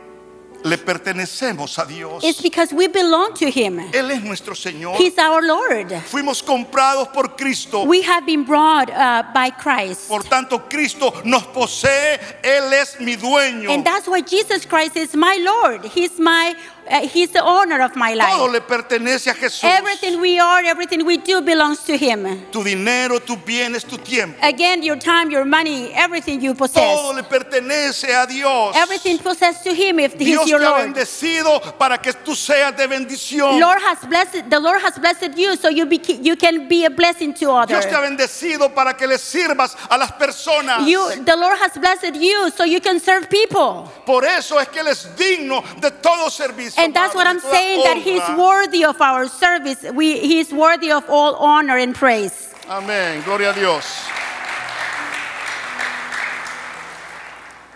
le 0.63 0.77
pertenecemos 0.77 1.77
a 1.79 1.85
Dios. 1.85 2.23
it's 2.23 2.41
because 2.41 2.73
we 2.73 2.87
belong 2.87 3.33
to 3.33 3.49
Him. 3.49 3.79
Él 3.93 4.11
es 4.11 4.23
nuestro 4.23 4.53
Señor. 4.55 4.95
He's 4.97 5.17
our 5.17 5.41
Lord. 5.41 5.91
Fuimos 6.07 6.43
comprados 6.43 7.07
por 7.09 7.35
Cristo. 7.35 7.83
We 7.85 8.01
have 8.01 8.25
been 8.25 8.43
brought 8.43 8.89
uh, 8.89 9.23
by 9.33 9.51
Christ. 9.51 10.07
Por 10.07 10.23
tanto, 10.23 10.59
Cristo 10.69 11.13
nos 11.25 11.43
posee. 11.47 12.19
Él 12.43 12.73
es 12.73 12.99
mi 12.99 13.15
dueño. 13.15 13.69
And 13.69 13.85
that's 13.85 14.07
why 14.07 14.21
Jesus 14.21 14.65
Christ 14.65 14.95
is 14.95 15.15
my 15.15 15.37
Lord. 15.37 15.85
He's 15.85 16.19
my 16.19 16.55
uh, 16.89 17.07
He's 17.07 17.29
the 17.31 17.43
owner 17.43 17.81
of 17.81 17.95
my 17.95 18.13
Todo 18.13 18.47
life. 18.47 18.51
le 18.51 18.61
pertenece 18.61 19.29
a 19.29 19.33
Jesús. 19.33 19.63
Everything 19.63 20.19
we 20.19 20.39
are, 20.39 20.63
everything 20.65 21.05
we 21.05 21.17
do 21.17 21.41
belongs 21.41 21.79
to 21.83 21.97
Him. 21.97 22.45
Tu 22.51 22.63
dinero, 22.63 23.19
tus 23.19 23.37
bienes, 23.37 23.83
tu 23.85 23.97
tiempo. 23.97 24.37
Again, 24.41 24.83
your 24.83 24.97
time, 24.97 25.29
your 25.29 25.45
money, 25.45 25.91
everything 25.93 26.41
you 26.41 26.53
Todo 26.53 26.67
possess. 26.67 27.15
le 27.15 27.23
pertenece 27.23 28.13
a 28.15 28.25
Dios. 28.27 28.75
Everything 28.75 29.17
possessed 29.17 29.63
to 29.63 29.73
Him 29.73 29.99
if 29.99 30.13
He's 30.13 30.47
your 30.49 30.59
te 30.59 30.65
ha 30.65 30.69
Lord. 30.71 30.81
bendecido 30.93 31.59
para 31.77 31.97
que 31.97 32.13
tú 32.13 32.35
seas 32.35 32.75
de 32.75 32.87
bendición. 32.87 33.59
Lord 33.59 33.79
has 33.81 33.99
blessed 34.07 34.49
the 34.49 34.59
Lord 34.59 34.81
has 34.81 34.97
blessed 34.99 35.37
you 35.37 35.55
so 35.55 35.69
you 35.69 35.85
be, 35.85 35.99
you 36.21 36.35
can 36.35 36.67
be 36.67 36.85
a 36.85 36.89
blessing 36.89 37.33
to 37.35 37.51
others. 37.51 37.69
Dios 37.69 37.85
te 37.85 37.95
ha 37.95 38.01
bendecido 38.01 38.73
para 38.73 38.95
que 38.95 39.07
le 39.07 39.17
sirvas 39.17 39.75
a 39.89 39.97
las 39.97 40.11
personas. 40.13 40.87
You 40.87 41.23
the 41.23 41.35
Lord 41.35 41.57
has 41.59 41.73
blessed 41.77 42.15
you 42.15 42.49
so 42.55 42.63
you 42.63 42.79
can 42.81 42.99
serve 42.99 43.29
people. 43.29 43.89
Por 44.05 44.25
eso 44.25 44.59
es 44.59 44.67
que 44.69 44.79
Él 44.81 44.87
es 44.87 45.07
digno 45.15 45.63
de 45.79 45.91
todo 45.91 46.29
servicio. 46.29 46.70
And 46.77 46.93
that's 46.93 47.15
what 47.15 47.27
I'm 47.27 47.39
saying 47.39 47.83
that 47.83 47.97
He's 47.97 48.21
worthy 48.37 48.83
of 48.85 49.01
our 49.01 49.27
service. 49.27 49.83
We, 49.93 50.19
he's 50.19 50.51
worthy 50.53 50.91
of 50.91 51.09
all 51.09 51.35
honor 51.35 51.77
and 51.77 51.95
praise. 51.95 52.53
Amén, 52.67 53.23
gloria 53.25 53.51
a 53.51 53.53
Dios. 53.53 54.20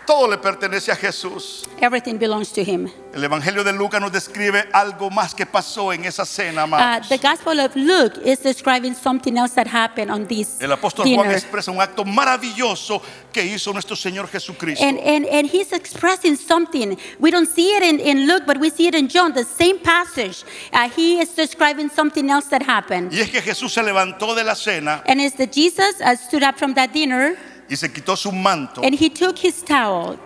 Todo 0.06 0.28
le 0.28 0.38
pertenece 0.38 0.92
a 0.92 0.96
Jesús. 0.96 1.64
Everything 1.80 2.16
belongs 2.16 2.52
to 2.52 2.62
Him. 2.62 2.88
El 3.12 3.24
Evangelio 3.24 3.64
de 3.64 3.72
Lucas 3.72 4.00
nos 4.00 4.12
describe 4.12 4.68
algo 4.72 5.10
más 5.10 5.34
que 5.34 5.46
pasó 5.46 5.92
en 5.92 6.04
esa 6.04 6.24
cena, 6.24 6.62
Uh, 6.62 6.64
amados. 6.64 7.08
the 7.08 7.18
Gospel 7.18 7.58
of 7.60 7.74
Luke 7.74 8.20
is 8.24 8.38
describing 8.40 8.94
something 8.94 9.36
else 9.36 9.54
that 9.54 9.66
happened 9.66 10.10
on 10.10 10.26
this 10.26 10.60
El 10.60 10.70
apóstol 10.72 11.04
Juan 11.06 11.26
dinner. 11.26 11.32
expresa 11.36 11.70
un 11.72 11.80
acto 11.80 12.04
maravilloso 12.04 13.02
que 13.32 13.42
hizo 13.44 13.72
nuestro 13.72 13.96
Señor 13.96 14.28
Jesucristo. 14.28 14.84
And, 14.84 14.98
and, 15.00 15.26
and 15.26 15.48
he's 15.50 15.72
expressing 15.72 16.36
something. 16.36 16.96
We 17.18 17.30
don't 17.30 17.48
see 17.48 17.74
it 17.76 17.82
in, 17.82 17.98
in 17.98 18.26
Luke, 18.28 18.44
but 18.46 18.58
we 18.58 18.70
see 18.70 18.86
it 18.86 18.94
in 18.94 19.08
John, 19.08 19.32
the 19.32 19.44
same 19.44 19.78
passage. 19.80 20.44
Uh, 20.72 20.88
he 20.88 21.20
is 21.20 21.34
describing 21.34 21.88
something 21.90 22.30
else 22.30 22.46
that 22.50 22.62
happened. 22.62 23.12
Y 23.12 23.20
es 23.20 23.30
que 23.30 23.40
Jesús 23.42 23.72
se 23.72 23.82
levantó 23.82 24.34
de 24.36 24.44
la 24.44 24.54
cena 24.54 25.02
And 25.06 25.20
it's 25.20 25.36
that 25.36 25.52
Jesus 25.52 26.00
uh, 26.00 26.14
stood 26.16 26.42
up 26.44 26.56
from 26.58 26.74
that 26.74 26.92
dinner 26.92 27.36
y 27.68 27.76
se 27.76 27.88
quitó 27.92 28.16
su 28.16 28.30
manto 28.32 28.80
and 28.82 28.94
he 29.00 29.08
took 29.10 29.36
his 29.38 29.62
towel 29.64 30.18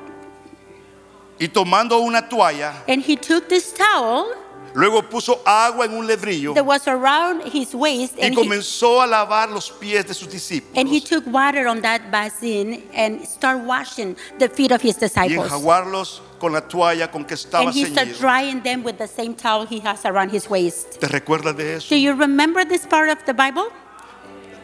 y 1.38 1.48
tomando 1.48 1.98
una 2.00 2.28
toalla, 2.28 2.84
and 2.86 3.02
he 3.02 3.16
took 3.16 3.48
this 3.48 3.72
towel 3.72 4.26
luego 4.74 5.02
puso 5.02 5.40
agua 5.44 5.86
en 5.86 5.94
un 5.94 6.06
lebrillo 6.06 6.54
that 6.54 6.64
was 6.64 6.86
around 6.86 7.42
his 7.52 7.74
waist 7.74 8.14
y 8.18 8.26
and 8.26 8.34
he, 8.34 8.42
comenzó 8.42 9.00
a 9.02 9.06
lavar 9.06 9.50
los 9.50 9.70
pies 9.70 10.06
de 10.06 10.14
sus 10.14 10.28
discípulos 10.28 10.76
and 10.76 10.88
he 10.88 11.00
took 11.00 11.24
water 11.26 11.66
on 11.66 11.80
that 11.80 12.10
basin 12.10 12.82
and 12.94 13.26
started 13.26 13.66
washing 13.66 14.14
the 14.38 14.48
feet 14.48 14.70
of 14.70 14.80
his 14.82 14.96
y 14.96 15.00
disciples. 15.00 15.44
enjaguarlos 15.50 16.22
con 16.38 16.52
la 16.52 16.60
toalla 16.60 17.10
con 17.10 17.24
que 17.24 17.34
estaba 17.34 17.64
And 17.64 17.74
he 17.74 17.84
started 17.84 18.14
ceñido. 18.14 18.20
drying 18.20 18.62
them 18.62 18.82
with 18.84 18.96
the 18.98 19.08
same 19.08 19.34
towel 19.34 19.66
he 19.66 19.80
has 19.80 20.04
around 20.06 20.30
his 20.30 20.48
waist. 20.48 21.00
¿Te 21.00 21.08
recuerdas 21.08 21.56
de 21.56 21.76
eso? 21.76 21.88
Do 21.88 21.96
you 21.96 22.14
remember 22.14 22.64
this 22.64 22.86
part 22.86 23.10
of 23.10 23.18
the 23.26 23.34
Bible? 23.34 23.66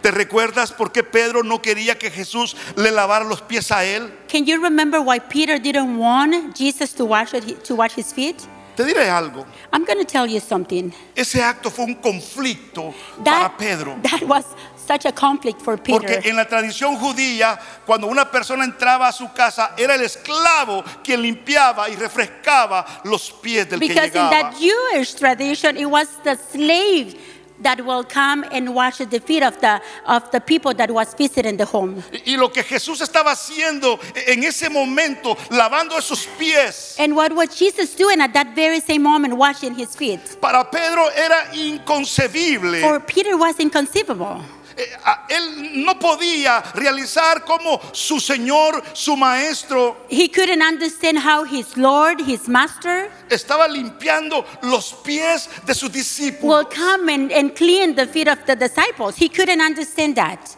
¿Te 0.07 0.13
recuerdas 0.13 0.71
por 0.71 0.93
qué 0.93 1.03
Pedro 1.03 1.43
no 1.43 1.61
quería 1.61 1.99
que 1.99 2.13
Jesús 2.13 2.57
le 2.77 2.93
lavara 2.93 3.25
los 3.25 3.43
pies 3.43 3.73
a 3.73 3.83
él? 3.85 4.09
Can 4.31 4.45
you 4.45 4.63
remember 4.63 5.01
why 5.01 5.19
Peter 5.19 5.61
didn't 5.61 5.99
want 5.99 6.57
Jesus 6.57 6.95
to 6.95 7.05
wash, 7.05 7.33
to 7.33 7.75
wash 7.75 7.99
his 7.99 8.13
feet? 8.13 8.37
Te 8.77 8.85
diré 8.85 9.11
algo. 9.11 9.45
I'm 9.73 9.85
going 9.85 9.99
to 9.99 10.05
tell 10.05 10.29
you 10.29 10.39
something. 10.39 10.93
Ese 11.17 11.43
acto 11.43 11.73
fue 11.73 11.87
un 11.87 11.97
conflicto 11.97 12.95
That, 13.25 13.25
para 13.25 13.57
Pedro. 13.57 13.99
that 14.05 14.23
was 14.23 14.45
such 14.77 15.07
a 15.07 15.11
conflict 15.13 15.61
for 15.61 15.77
Peter. 15.77 15.99
Porque 15.99 16.29
en 16.29 16.37
la 16.37 16.45
tradición 16.45 16.97
judía, 16.99 17.59
cuando 17.85 18.07
una 18.07 18.31
persona 18.31 18.63
entraba 18.63 19.09
a 19.09 19.13
su 19.13 19.33
casa, 19.33 19.73
era 19.77 19.97
el 19.97 20.03
esclavo 20.03 20.85
quien 21.03 21.21
limpiaba 21.21 21.91
y 21.91 21.97
refrescaba 21.97 23.01
los 23.03 23.33
pies 23.33 23.69
del 23.69 23.81
que 23.81 23.89
Because 23.89 24.07
in 24.07 24.13
llegaba. 24.13 24.31
that 24.31 24.55
Jewish 24.57 25.17
tradition, 25.17 25.77
it 25.77 25.87
was 25.91 26.07
the 26.23 26.37
slave 26.37 27.17
that 27.63 27.81
will 27.85 28.05
come 28.05 28.45
and 28.53 28.75
wash 28.75 28.99
the 28.99 29.21
feet 29.21 29.43
of 29.43 29.59
the, 29.61 29.81
of 30.07 30.31
the 30.31 30.41
people 30.41 30.75
that 30.75 30.91
was 30.91 31.15
visiting 31.15 31.57
the 31.57 31.65
home. 31.65 32.03
Y 32.27 32.37
lo 32.37 32.51
que 32.51 32.63
Jesús 32.63 33.01
estaba 33.01 33.33
haciendo 33.33 33.99
en 34.27 34.45
ese 34.45 34.69
momento, 34.69 35.37
lavando 35.51 35.97
esos 35.99 36.27
pies, 36.39 36.97
And 36.99 37.15
what 37.17 37.33
was 37.35 37.55
Jesus 37.59 37.95
doing 37.97 38.21
at 38.21 38.33
that 38.35 38.55
very 38.55 38.81
same 38.81 39.03
moment, 39.03 39.35
washing 39.37 39.75
his 39.75 39.95
feet? 39.97 40.21
para 40.41 40.65
Pedro 40.71 41.09
era 41.15 41.49
inconcebible. 41.55 42.81
For 42.81 43.01
Peter 43.01 43.37
was 43.37 43.59
inconceivable. 43.59 44.41
Eh, 44.79 44.85
a- 45.07 45.25
Él 45.57 45.85
no 45.85 45.99
podía 45.99 46.61
realizar 46.75 47.45
como 47.45 47.81
su 47.93 48.21
Señor, 48.21 48.83
su 48.93 49.17
Maestro, 49.17 49.97
He 50.09 50.29
couldn't 50.29 50.63
understand 50.63 51.19
how 51.19 51.45
his 51.45 51.77
Lord, 51.77 52.21
his 52.21 52.49
master, 52.49 53.11
estaba 53.31 53.67
limpiando 53.69 54.45
los 54.63 54.93
pies 55.05 55.49
de 55.67 55.75
sus 55.75 55.91
will 56.43 56.65
come 56.65 57.09
and, 57.09 57.33
and 57.33 57.55
clean 57.55 57.95
the 57.95 58.07
feet 58.07 58.29
of 58.29 58.45
the 58.47 58.57
disciples. 58.57 59.17
He 59.17 59.29
couldn't 59.29 59.61
understand 59.61 60.17
that. 60.17 60.57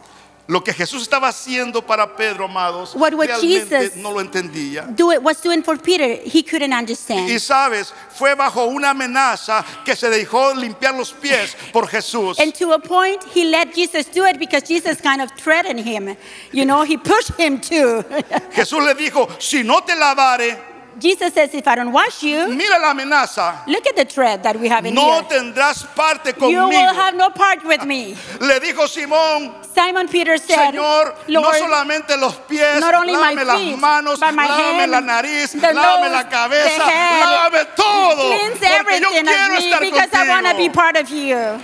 Lo 0.51 0.65
que 0.65 0.73
Jesús 0.73 1.03
estaba 1.03 1.29
haciendo 1.29 1.83
para 1.85 2.17
Pedro, 2.17 2.47
amados, 2.47 2.95
What- 2.95 3.13
realmente 3.13 3.79
Jesus- 3.81 3.97
no 3.97 4.13
lo 4.13 4.21
entendía. 4.23 4.87
Do 4.97 5.13
it 5.13 5.21
was 5.23 5.43
doing 5.43 5.63
for 5.63 5.77
Peter, 5.79 6.19
he 6.25 6.43
couldn't 6.43 6.73
Y 6.73 6.75
understand. 6.75 7.39
sabes, 7.39 7.93
fue 8.17 8.35
bajo 8.35 8.65
una 8.65 8.91
amenaza 8.91 9.63
que 9.85 9.95
se 9.95 10.09
dejó 10.09 10.55
limpiar 10.55 10.95
los 10.95 11.13
pies 11.13 11.55
por 11.71 11.87
Jesús. 11.87 12.39
And 12.41 12.55
to 12.55 12.73
a 12.73 12.79
point, 12.79 13.23
he 13.35 13.45
let 13.45 13.75
Jesus 13.75 14.07
do 14.11 14.25
it 14.25 14.39
because 14.39 14.67
Jesus 14.67 15.03
kind 15.03 15.21
of 15.21 15.31
threatened 15.37 15.81
him. 15.85 16.17
You 16.53 16.65
know, 16.65 16.83
he 16.83 16.97
pushed 16.97 17.39
him 17.39 17.61
too. 17.61 18.03
Jesús 18.55 18.83
le 18.83 18.95
dijo, 18.95 19.29
si 19.39 19.63
no 19.63 19.83
te 19.83 19.95
lavare, 19.95 20.57
Jesus 20.99 21.33
says, 21.35 21.55
if 21.55 21.67
I 21.69 21.75
don't 21.77 21.93
wash 21.93 22.23
you, 22.23 22.49
mira 22.49 22.79
la 22.81 22.93
amenaza, 22.93 23.67
look 23.67 23.87
at 23.87 23.95
the 23.97 24.05
thread 24.05 24.43
that 24.43 24.59
we 24.59 24.69
have 24.69 24.85
in 24.85 24.95
no 24.95 25.23
here. 25.23 25.23
tendrás 25.23 25.85
parte 25.95 26.35
You 26.41 26.67
will 26.67 26.71
conmigo. 26.71 26.95
have 26.95 27.15
no 27.15 27.31
part 27.31 27.65
with 27.65 27.85
me. 27.85 28.17
Le 28.41 28.59
dijo 28.61 28.87
Simón, 28.89 29.55
Simon 29.75 30.09
Peter 30.09 30.37
said, 30.39 30.75
Señor, 30.75 31.15
no 31.29 31.41
Lord, 31.43 31.55
solamente 31.57 32.17
los 32.19 32.35
pies, 32.49 32.81
not 32.81 32.95
only 32.95 33.13
my 33.15 33.33
las 33.35 33.79
manos, 33.81 34.19
but 34.19 34.35
my 34.35 34.47
hand, 34.47 34.91
la 34.91 35.01
nariz, 35.01 35.53
the 35.53 35.73
nose, 35.73 36.11
la 36.11 36.25
cabeza, 36.29 36.79
the 36.79 36.85
head, 36.91 37.25
lávame 37.25 37.65
todo. 37.77 38.29
cleanse 38.29 38.63
everything 38.63 39.05
of 39.29 39.81
me 39.81 39.91
because 39.91 40.13
I 40.13 40.29
want 40.29 40.47
to 40.47 40.57
be 40.57 40.69
contigo. 40.69 40.75
part 40.75 40.97
of 40.97 41.09
you. 41.11 41.61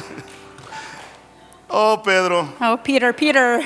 Oh, 1.74 1.96
Pedro, 2.04 2.48
Oh, 2.60 2.76
Peter, 2.76 3.12
Peter. 3.14 3.62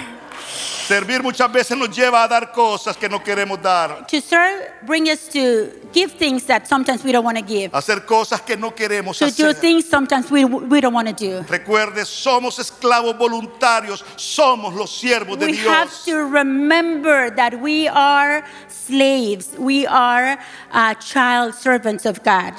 Servir 0.87 1.22
muchas 1.22 1.51
veces 1.53 1.77
nos 1.77 1.90
lleva 1.90 2.22
a 2.22 2.29
dar 2.29 2.53
cosas 2.53 2.96
que 2.96 3.09
no 3.09 3.22
queremos 3.22 3.61
dar, 3.61 4.07
To 4.07 4.20
serve 4.20 4.70
brings 4.87 5.09
us 5.11 5.29
to 5.29 5.68
give 5.92 6.12
things 6.18 6.44
that 6.44 6.66
sometimes 6.66 7.03
we 7.05 7.12
don't 7.12 7.25
want 7.25 7.37
to 7.38 7.44
give. 7.44 7.70
hacer 7.72 8.05
cosas 8.07 8.40
que 8.40 8.57
no 8.57 8.70
queremos 8.75 9.18
To 9.18 9.27
do 9.27 9.49
hacer. 9.51 9.55
things 9.61 9.85
sometimes 9.88 10.31
we, 10.31 10.44
we 10.44 10.81
don't 10.81 10.94
want 10.94 11.09
to 11.09 11.14
do. 11.14 11.42
Recuerde, 11.49 12.05
somos 12.05 12.59
esclavos 12.59 13.16
voluntarios, 13.18 14.05
somos 14.16 14.75
los 14.75 14.90
siervos 14.90 15.38
de 15.38 15.46
We 15.46 15.57
have 15.57 15.88
Dios. 15.88 16.05
to 16.05 16.25
remember 16.25 17.31
that 17.35 17.61
we 17.61 17.88
are 17.88 18.44
slaves. 18.68 19.49
We 19.59 19.87
are 19.87 20.38
uh, 20.72 20.94
child 20.94 21.55
servants 21.55 22.07
of 22.07 22.22
God. 22.22 22.55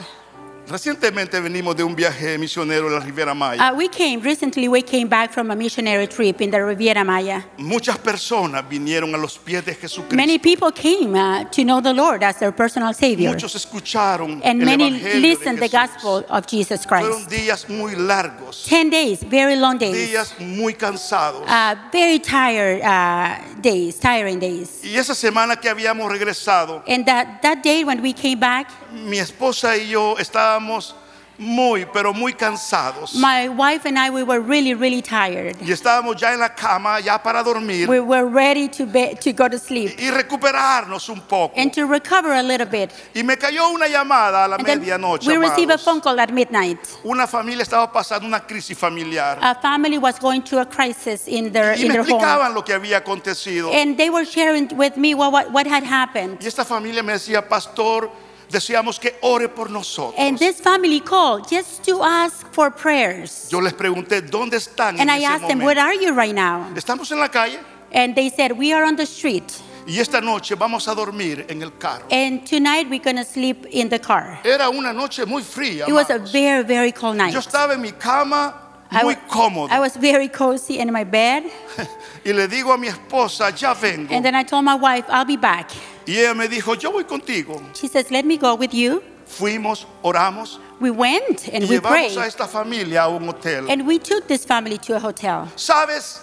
Recientemente 0.70 1.40
venimos 1.40 1.78
de 1.78 1.84
un 1.86 1.96
viaje 1.96 2.38
misionero 2.38 2.88
en 2.88 2.96
la 2.96 3.00
Riviera 3.00 3.34
Maya. 3.34 3.72
Uh, 3.72 3.76
we 3.78 3.88
came 3.88 4.20
recently. 4.22 4.68
We 4.68 4.82
came 4.82 5.08
back 5.08 5.32
from 5.32 5.50
a 5.50 5.56
missionary 5.56 6.08
trip 6.08 6.42
in 6.42 6.52
the 6.52 6.62
Riviera 6.62 7.06
Maya. 7.06 7.46
Muchas 7.58 7.98
personas 7.98 8.68
vinieron 8.68 9.16
a 9.16 9.18
los 9.18 9.38
pies 9.38 9.64
de 9.64 9.74
Jesucristo. 9.74 10.14
Many 10.14 10.38
people 10.38 10.74
came 10.74 11.16
uh, 11.16 11.46
to 11.52 11.64
know 11.64 11.80
the 11.80 11.94
Lord 11.94 12.22
as 12.22 12.38
their 12.40 12.52
personal 12.52 12.94
Savior, 12.94 13.32
Muchos 13.32 13.56
escucharon 13.56 14.42
and 14.44 14.62
el 14.62 14.66
many 14.66 14.90
evangelio 14.90 15.22
listened 15.22 15.58
de 15.60 15.70
the 15.70 15.78
Jesús. 15.78 15.94
gospel 16.04 16.26
of 16.30 16.46
Jesus 16.48 16.86
Fueron 16.86 17.14
Christ. 17.26 17.30
días 17.30 17.70
muy 17.70 17.96
largos, 17.96 18.66
Ten 18.68 18.90
days, 18.90 19.24
very 19.24 19.56
long 19.56 19.78
days, 19.78 19.96
días 19.96 20.34
muy 20.38 20.74
cansados. 20.74 21.44
uh, 21.48 21.76
very 21.94 22.20
tired 22.20 22.82
uh, 22.84 23.38
days, 23.62 23.98
tiring 23.98 24.38
days. 24.38 24.82
Y 24.84 24.98
esa 24.98 25.16
semana 25.16 25.56
que 25.56 25.70
habíamos 25.70 26.12
regresado, 26.12 26.84
And 26.90 27.06
that, 27.06 27.42
that 27.42 27.64
day 27.64 27.86
when 27.86 28.02
we 28.02 28.12
came 28.12 28.38
back, 28.42 28.68
mi 28.92 29.20
esposa 29.20 29.76
y 29.78 29.90
yo 29.90 30.18
estábamos 30.18 30.96
muy, 31.40 31.86
pero 31.94 32.16
muy 32.16 32.34
cansados. 32.34 33.14
my 33.14 33.48
wife 33.48 33.86
and 33.88 33.96
I, 33.96 34.10
we 34.10 34.24
were 34.24 34.40
really, 34.40 34.74
really 34.74 35.04
tired. 35.04 35.56
Y 35.62 35.72
estábamos 35.72 36.16
ya 36.20 36.34
en 36.34 36.40
la 36.40 36.50
cama, 36.50 37.00
ya 37.00 37.22
para 37.22 37.44
dormir 37.44 37.88
We 37.88 38.00
were 38.00 38.26
ready 38.26 38.68
to, 38.70 38.88
be, 38.88 39.14
to 39.22 39.32
go 39.34 39.48
to 39.48 39.60
sleep 39.60 40.00
y 40.00 40.10
recuperarnos 40.10 41.10
un 41.10 41.22
poco. 41.22 41.54
and 41.56 41.72
to 41.74 41.86
recover 41.86 42.32
a 42.34 42.42
little 42.42 42.66
bit. 42.66 42.90
Y 43.14 43.22
me 43.22 43.38
cayó 43.38 43.70
una 43.70 43.88
llamada 43.88 44.46
a 44.46 44.48
la 44.48 44.58
medianoche. 44.58 45.28
we 45.28 45.38
received 45.38 45.70
a 45.70 45.78
phone 45.78 46.02
call 46.02 46.20
at 46.20 46.32
midnight. 46.34 46.80
Una 47.04 47.28
familia 47.28 47.62
estaba 47.62 47.92
pasando 47.92 48.26
una 48.26 48.40
crisis 48.40 48.76
familiar. 48.76 49.38
A 49.40 49.54
family 49.62 50.00
was 50.00 50.18
going 50.18 50.42
through 50.42 50.62
a 50.62 50.66
crisis 50.66 51.28
in 51.28 51.52
their, 51.52 51.76
Y 51.78 51.82
in 51.84 51.90
me 51.90 51.94
their 51.94 52.02
home. 52.02 52.14
explicaban 52.20 52.56
lo 52.56 52.64
que 52.64 52.74
había 52.74 52.98
acontecido. 52.98 53.72
And 53.72 53.96
they 53.96 54.10
were 54.10 54.26
sharing 54.26 54.76
with 54.76 54.98
me 54.98 55.14
what, 55.14 55.32
what, 55.32 55.52
what 55.52 55.68
had 55.68 55.84
happened. 55.84 56.40
Y 56.42 56.48
esta 56.48 56.66
familia 56.66 57.04
me 57.04 57.14
decía, 57.14 57.48
pastor, 57.48 58.10
deseamos 58.50 59.00
que 59.00 59.16
ore 59.22 59.50
por 59.50 59.70
nosotros. 59.70 60.16
And 60.18 60.38
this 60.38 60.60
family 60.62 61.00
called 61.02 61.48
just 61.50 61.84
to 61.86 62.04
ask 62.04 62.46
for 62.54 62.72
prayers. 62.72 63.48
Yo 63.50 63.60
les 63.60 63.74
pregunté, 63.74 64.22
¿dónde 64.22 64.58
están 64.58 65.00
And 65.00 65.10
en 65.10 65.10
I 65.10 65.18
ese 65.20 65.26
asked 65.28 65.48
them, 65.48 65.60
momento? 65.60 65.66
Where 65.66 65.80
are 65.80 65.96
you 65.96 66.14
right 66.14 66.36
now? 66.36 66.66
Estamos 66.76 67.12
en 67.12 67.20
la 67.20 67.30
calle 67.30 67.60
And 67.94 68.16
they 68.16 68.30
said, 68.30 68.52
We 68.52 68.74
are 68.74 68.84
on 68.86 68.96
the 68.98 69.06
street. 69.06 69.46
y 69.88 70.00
esta 70.02 70.20
noche 70.20 70.56
vamos 70.56 70.86
a 70.90 70.94
dormir 70.94 71.46
en 71.48 71.62
el 71.62 71.72
carro. 71.78 72.06
And 72.12 72.46
tonight 72.46 72.90
we're 72.90 73.02
going 73.02 73.16
to 73.16 73.24
sleep 73.24 73.66
in 73.72 73.88
the 73.90 74.00
car. 74.00 74.40
Era 74.44 74.70
una 74.70 74.92
noche 74.92 75.26
muy 75.26 75.42
fría. 75.44 75.86
It 75.88 75.94
was 75.94 76.10
a 76.10 76.16
amados. 76.16 76.32
very, 76.34 76.64
very 76.64 76.92
cold 76.92 77.16
night. 77.16 77.34
Yo 77.34 77.40
estaba 77.40 77.74
en 77.76 77.82
mi 77.82 77.94
cama 77.94 78.54
muy 78.92 79.16
wa- 79.16 79.28
cómodo 79.28 79.72
I 79.72 79.80
was 79.80 79.96
very 79.98 80.30
cozy 80.30 80.80
in 80.80 80.92
my 80.92 81.04
bed. 81.04 81.44
y 82.26 82.32
le 82.34 82.48
digo 82.48 82.74
a 82.74 82.78
mi 82.78 82.88
esposa, 82.88 83.50
ya 83.56 83.74
vengo. 83.74 84.14
And 84.14 84.24
then 84.24 84.36
I 84.36 84.44
told 84.44 84.64
my 84.66 84.76
wife, 84.76 85.06
I'll 85.10 85.26
be 85.26 85.38
back. 85.38 85.72
Y 86.06 86.14
ella 86.18 86.34
me 86.34 86.48
dijo, 86.48 86.74
yo 86.80 86.92
voy 86.92 87.04
contigo. 87.04 87.62
She 87.76 87.88
says, 87.88 88.10
Let 88.12 88.26
me 88.26 88.38
go 88.38 88.56
with 88.56 88.74
you. 88.74 89.04
Fuimos, 89.28 89.86
oramos 90.04 90.58
We 90.80 90.90
went 90.90 91.48
y 91.48 91.56
and 91.56 91.68
we 91.68 91.78
llevamos 91.80 91.90
prayed. 92.14 92.18
a 92.18 92.26
esta 92.28 92.48
familia 92.48 93.04
a 93.04 93.10
un 93.10 93.28
hotel. 93.28 93.70
And 93.70 93.86
we 93.86 94.00
took 94.00 94.28
this 94.28 94.46
family 94.46 94.78
to 94.78 94.96
a 94.96 95.00
hotel. 95.00 95.50
Sabes, 95.58 96.22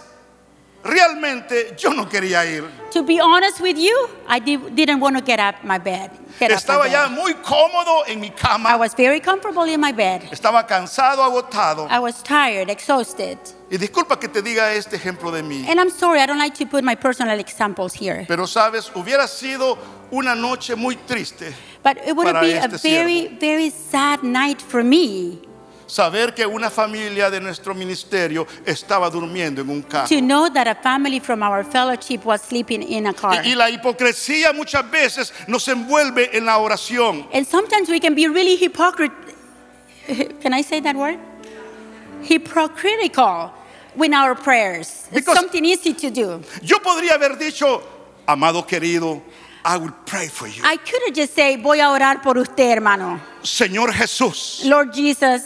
realmente 0.85 1.75
yo 1.77 1.91
no 1.91 2.09
quería 2.09 2.45
ir. 2.45 2.65
To 2.93 3.03
be 3.03 3.19
honest 3.21 3.61
with 3.61 3.77
you, 3.77 4.09
I 4.29 4.39
did, 4.39 4.75
didn't 4.77 5.01
want 5.01 5.17
to 5.17 5.23
get 5.23 5.41
up 5.41 5.65
my 5.65 5.79
bed. 5.79 6.11
Get 6.39 6.51
up 6.51 6.57
my 6.57 6.57
Estaba 6.57 6.89
ya 6.89 7.09
bed. 7.09 7.17
muy 7.17 7.35
cómodo 7.35 8.07
en 8.07 8.21
mi 8.21 8.29
I 8.29 8.31
cama. 8.31 8.77
was 8.79 8.95
very 8.95 9.21
comfortable 9.21 9.65
in 9.65 9.81
my 9.81 9.93
bed. 9.93 10.23
Estaba 10.31 10.67
cansado, 10.67 11.23
agotado. 11.23 11.89
I 11.91 11.99
was 11.99 12.23
tired, 12.23 12.71
exhausted. 12.71 13.39
Y 13.71 13.79
disculpa 13.79 14.21
que 14.21 14.29
te 14.29 14.43
diga 14.43 14.73
este 14.75 14.97
ejemplo 14.97 15.33
de 15.33 15.43
mí. 15.43 15.67
And 15.69 15.81
I'm 15.81 15.91
sorry, 15.91 16.21
I 16.21 16.27
don't 16.27 16.39
like 16.39 16.55
to 16.59 16.67
put 16.67 16.85
my 16.85 16.95
personal 16.95 17.39
examples 17.41 17.95
here. 17.95 18.25
Pero 18.29 18.47
sabes, 18.47 18.91
hubiera 18.95 19.27
sido 19.27 19.77
una 20.13 20.35
noche 20.35 20.77
muy 20.77 20.97
triste 20.97 21.53
But 21.83 21.99
it 22.07 22.15
would 22.15 22.27
Para 22.27 22.41
be 22.41 22.53
a 22.53 22.65
este 22.67 22.83
very, 22.83 23.29
very 23.41 23.71
sad 23.71 24.23
night 24.23 24.61
for 24.63 24.85
me 24.85 25.41
saber 25.87 26.35
que 26.35 26.47
una 26.47 26.71
familia 26.71 27.31
de 27.31 27.41
nuestro 27.41 27.75
ministerio 27.75 28.47
estaba 28.65 29.11
durmiendo 29.11 29.61
en 29.61 29.71
un 29.71 29.83
carro. 29.83 30.09
to 30.09 30.21
know 30.21 30.49
that 30.49 30.67
a 30.67 30.75
family 30.75 31.21
from 31.21 31.43
our 31.43 31.65
fellowship 31.65 32.25
was 32.25 32.43
sleeping 32.43 32.83
in 32.83 33.07
a 33.07 33.13
car. 33.15 33.35
Y, 33.45 33.51
y 33.53 33.55
la 33.55 33.71
hipocresía 33.71 34.53
muchas 34.53 34.91
veces 34.91 35.33
nos 35.47 35.67
envuelve 35.69 36.31
en 36.37 36.47
la 36.47 36.59
oración. 36.59 37.27
And 37.33 37.47
sometimes 37.47 37.89
we 37.89 38.01
can 38.01 38.15
be 38.15 38.27
really 38.29 38.57
hypocrite. 38.57 39.13
Can 40.43 40.53
I 40.53 40.63
say 40.63 40.81
that 40.81 40.97
word? 40.97 41.19
Hypocritical 42.23 43.53
with 43.97 44.13
our 44.13 44.35
prayers. 44.35 45.07
It's 45.13 45.21
Because- 45.21 45.35
something 45.37 45.65
easy 45.65 45.93
to 45.95 46.11
do. 46.11 46.43
Yo 46.63 46.79
podría 46.79 47.15
haber 47.15 47.37
dicho, 47.39 47.83
amado 48.27 48.67
querido, 48.67 49.23
I 49.65 49.79
will 49.79 49.93
pray 50.05 50.29
for 50.29 50.47
you. 50.47 50.63
I 50.65 50.77
could 50.77 51.01
have 51.07 51.15
just 51.15 51.35
say, 51.35 51.57
voy 51.57 51.81
a 51.81 51.89
orar 51.91 52.23
por 52.23 52.37
usted, 52.37 52.71
hermano. 52.71 53.21
Señor 53.43 53.93
Jesús, 53.93 54.63
Lord 54.67 54.93
Jesus, 54.93 55.43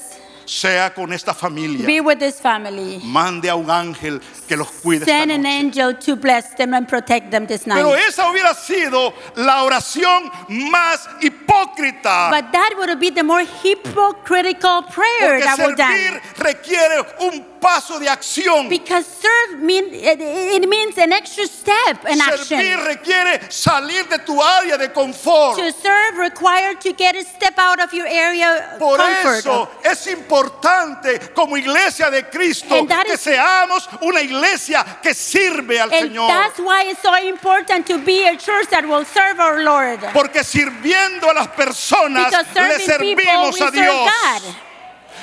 sea 0.48 0.92
con 0.94 1.12
esta 1.12 1.34
familia. 1.34 1.87
be 1.87 2.00
with 2.00 2.18
this 2.18 2.40
family. 2.40 3.00
Mande 3.04 3.50
a 3.50 3.54
un 3.54 3.70
ángel 3.70 4.20
que 4.48 4.56
los 4.56 4.68
cuide. 4.70 5.02
esta 5.02 5.12
Send 5.12 5.30
an 5.32 5.46
angel 5.46 5.94
to 5.98 6.16
bless 6.16 6.54
them 6.56 6.72
and 6.74 6.88
protect 6.88 7.30
them 7.30 7.46
this 7.46 7.64
Pero 7.64 7.90
night. 7.90 8.08
esa 8.08 8.30
hubiera 8.30 8.54
sido 8.54 9.12
la 9.37 9.62
oración 9.64 10.30
más 10.70 11.08
hipócrita. 11.20 12.30
But 12.30 12.50
that 12.52 12.74
would 12.78 12.98
be 12.98 13.11
the 13.11 13.22
more 13.22 13.44
hypocritical 13.44 14.84
prayer 14.84 15.38
Porque 15.38 15.44
that 15.44 15.56
servir 15.56 15.76
done. 15.76 16.20
requiere 16.38 17.06
un 17.20 17.57
paso 17.60 17.98
de 17.98 18.08
acción. 18.08 18.68
Because 18.68 19.06
serve 19.06 19.58
mean, 19.62 19.86
it, 19.92 20.68
means 20.68 20.96
an 20.98 21.12
extra 21.12 21.46
step, 21.46 22.04
an 22.04 22.18
Servir 22.18 22.74
action. 22.74 22.86
requiere 22.86 23.40
salir 23.50 24.08
de 24.08 24.18
tu 24.18 24.40
área 24.42 24.76
de 24.78 24.88
confort. 24.92 25.56
To 25.56 25.72
serve 25.72 26.18
required 26.18 26.80
to 26.80 26.92
get 26.92 27.16
a 27.16 27.22
step 27.24 27.54
out 27.58 27.80
of 27.80 27.92
your 27.92 28.06
area 28.06 28.72
of 28.74 28.78
Por 28.78 28.96
comfort. 28.96 29.38
eso 29.38 29.68
es 29.84 30.06
importante 30.06 31.32
como 31.34 31.56
iglesia 31.56 32.10
de 32.10 32.24
Cristo 32.28 32.74
And 32.74 32.88
que 32.88 33.14
is- 33.14 33.20
seamos 33.20 33.88
una 34.02 34.20
iglesia 34.20 34.84
que 35.02 35.14
sirve 35.14 35.80
al 35.80 35.92
and 35.92 36.12
Señor. 36.12 36.28
that's 36.28 36.58
why 36.58 36.84
it's 36.90 37.02
so 37.02 37.14
important 37.16 37.86
to 37.86 37.98
be 37.98 38.26
a 38.26 38.36
church 38.36 38.68
that 38.70 38.86
will 38.86 39.04
serve 39.04 39.40
our 39.40 39.60
Lord. 39.62 40.00
Porque 40.12 40.42
sirviendo 40.44 41.30
a 41.30 41.34
las 41.34 41.48
personas 41.48 42.32
le 42.32 42.78
people, 42.98 43.24
servimos 43.24 43.60
a 43.60 43.70
Dios. 43.70 44.10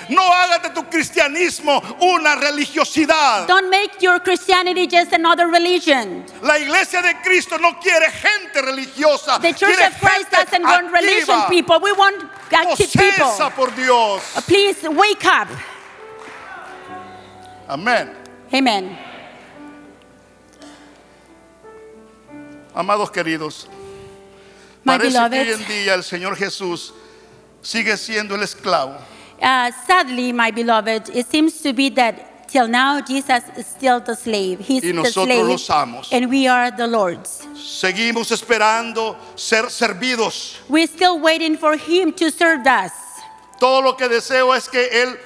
No 0.09 0.21
hagas 0.21 0.63
de 0.63 0.69
tu 0.69 0.83
cristianismo 0.89 1.81
una 2.01 2.35
religiosidad. 2.35 3.47
Don't 3.47 3.69
make 3.69 4.01
your 4.01 4.19
Christianity 4.19 4.87
just 4.87 5.13
another 5.13 5.47
religion. 5.47 6.25
La 6.41 6.57
iglesia 6.57 7.01
de 7.01 7.13
Cristo 7.23 7.57
no 7.57 7.73
quiere 7.79 8.09
gente 8.11 8.61
religiosa. 8.61 9.39
The 9.41 9.53
Church 9.53 9.75
quiere 9.75 9.87
of 9.87 9.99
Christ 9.99 10.31
doesn't 10.31 10.63
want 10.63 10.91
religion 10.91 11.35
activa, 11.35 11.49
people. 11.49 11.79
We 11.81 11.91
want 11.93 12.23
active 12.51 12.87
posesa 12.87 13.49
people. 13.49 13.51
por 13.55 13.71
Dios. 13.75 14.21
Please 14.47 14.87
wake 14.89 15.25
up. 15.25 15.47
Amén. 17.67 18.13
Amen. 18.53 18.97
Amados 22.75 23.09
queridos, 23.09 23.67
My 24.83 24.97
parece 24.97 25.17
que 25.29 25.39
hoy 25.39 25.51
en 25.51 25.65
día 25.65 25.93
el 25.93 26.03
Señor 26.03 26.35
Jesús 26.35 26.93
sigue 27.61 27.95
siendo 27.95 28.35
el 28.35 28.43
esclavo. 28.43 28.97
Uh, 29.41 29.71
sadly, 29.87 30.31
my 30.31 30.51
beloved, 30.51 31.09
it 31.13 31.27
seems 31.27 31.61
to 31.61 31.73
be 31.73 31.89
that 31.89 32.47
till 32.47 32.67
now, 32.67 33.01
Jesus 33.01 33.43
is 33.57 33.65
still 33.67 33.99
the 33.99 34.15
slave. 34.15 34.59
He's 34.59 34.83
Y 34.83 34.87
the 34.89 34.93
nosotros 34.93 35.25
slave, 35.25 35.45
los 35.47 35.69
amos. 35.69 36.09
and 36.11 36.29
we 36.29 36.47
are 36.47 36.71
the 36.71 36.87
Lord's. 36.87 37.45
Seguimos 37.55 38.31
esperando 38.31 39.15
ser 39.35 39.69
servidos. 39.69 40.57
We're 40.69 40.87
still 40.87 41.19
waiting 41.19 41.57
for 41.57 41.75
Him 41.75 42.13
to 42.13 42.31
serve 42.31 42.65
us. 42.67 42.91
Todo 43.59 43.81
lo 43.81 43.93
que 43.97 44.07
deseo 44.07 44.53
es 44.53 44.67
que 44.69 44.87
Él 44.91 45.17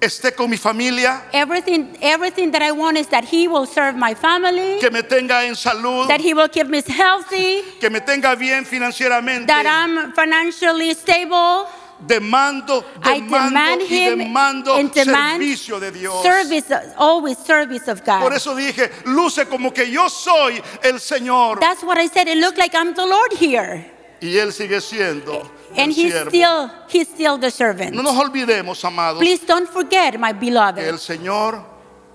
esté 0.00 0.34
con 0.34 0.50
mi 0.50 0.56
familia, 0.58 1.22
Everything, 1.32 1.96
everything 2.02 2.50
that 2.50 2.60
I 2.62 2.72
want 2.72 2.98
is 2.98 3.06
that 3.08 3.24
He 3.24 3.48
will 3.48 3.66
serve 3.66 3.96
my 3.96 4.14
family, 4.14 4.78
que 4.80 4.90
me 4.90 5.02
tenga 5.02 5.44
en 5.46 5.54
salud, 5.54 6.06
that 6.08 6.20
He 6.20 6.34
will 6.34 6.48
keep 6.48 6.66
me 6.68 6.82
healthy, 6.86 7.62
que 7.80 7.88
me 7.88 8.00
tenga 8.00 8.34
bien 8.36 8.64
financieramente. 8.66 9.46
that 9.46 9.64
I'm 9.66 10.12
financially 10.12 10.92
stable. 10.94 11.66
Demando, 11.98 12.84
demando 13.02 13.36
demand 13.38 13.82
y 13.88 14.04
demando 14.16 14.76
and 14.76 14.92
demand 14.92 15.40
servicio 15.40 15.80
de 15.80 15.90
Dios. 15.90 16.22
service, 16.22 16.66
always 16.98 17.38
service 17.38 17.88
of 17.90 18.02
Por 18.04 18.20
God. 18.20 18.32
eso 18.34 18.54
dije, 18.54 18.90
luce 19.06 19.46
como 19.46 19.72
que 19.72 19.90
yo 19.90 20.08
soy 20.10 20.62
el 20.82 21.00
Señor. 21.00 21.58
That's 21.58 21.82
what 21.82 21.96
I 21.98 22.08
said. 22.08 22.28
It 22.28 22.36
looked 22.36 22.58
like 22.58 22.74
I'm 22.74 22.92
the 22.94 23.06
Lord 23.06 23.32
here. 23.32 23.90
Y 24.20 24.36
Él 24.36 24.52
sigue 24.52 24.80
siendo 24.80 25.50
And 25.76 25.90
he's 25.92 26.12
siervo. 26.12 26.28
still, 26.28 26.70
he's 26.88 27.08
still 27.08 27.38
the 27.38 27.50
servant. 27.50 27.94
No 27.94 28.02
nos 28.02 28.14
olvidemos, 28.16 28.84
amados, 28.84 29.18
Please 29.20 29.44
don't 29.46 29.68
forget, 29.68 30.18
my 30.18 30.32
que 30.32 30.38
el 30.38 30.50
beloved, 30.52 30.98
Señor, 30.98 31.64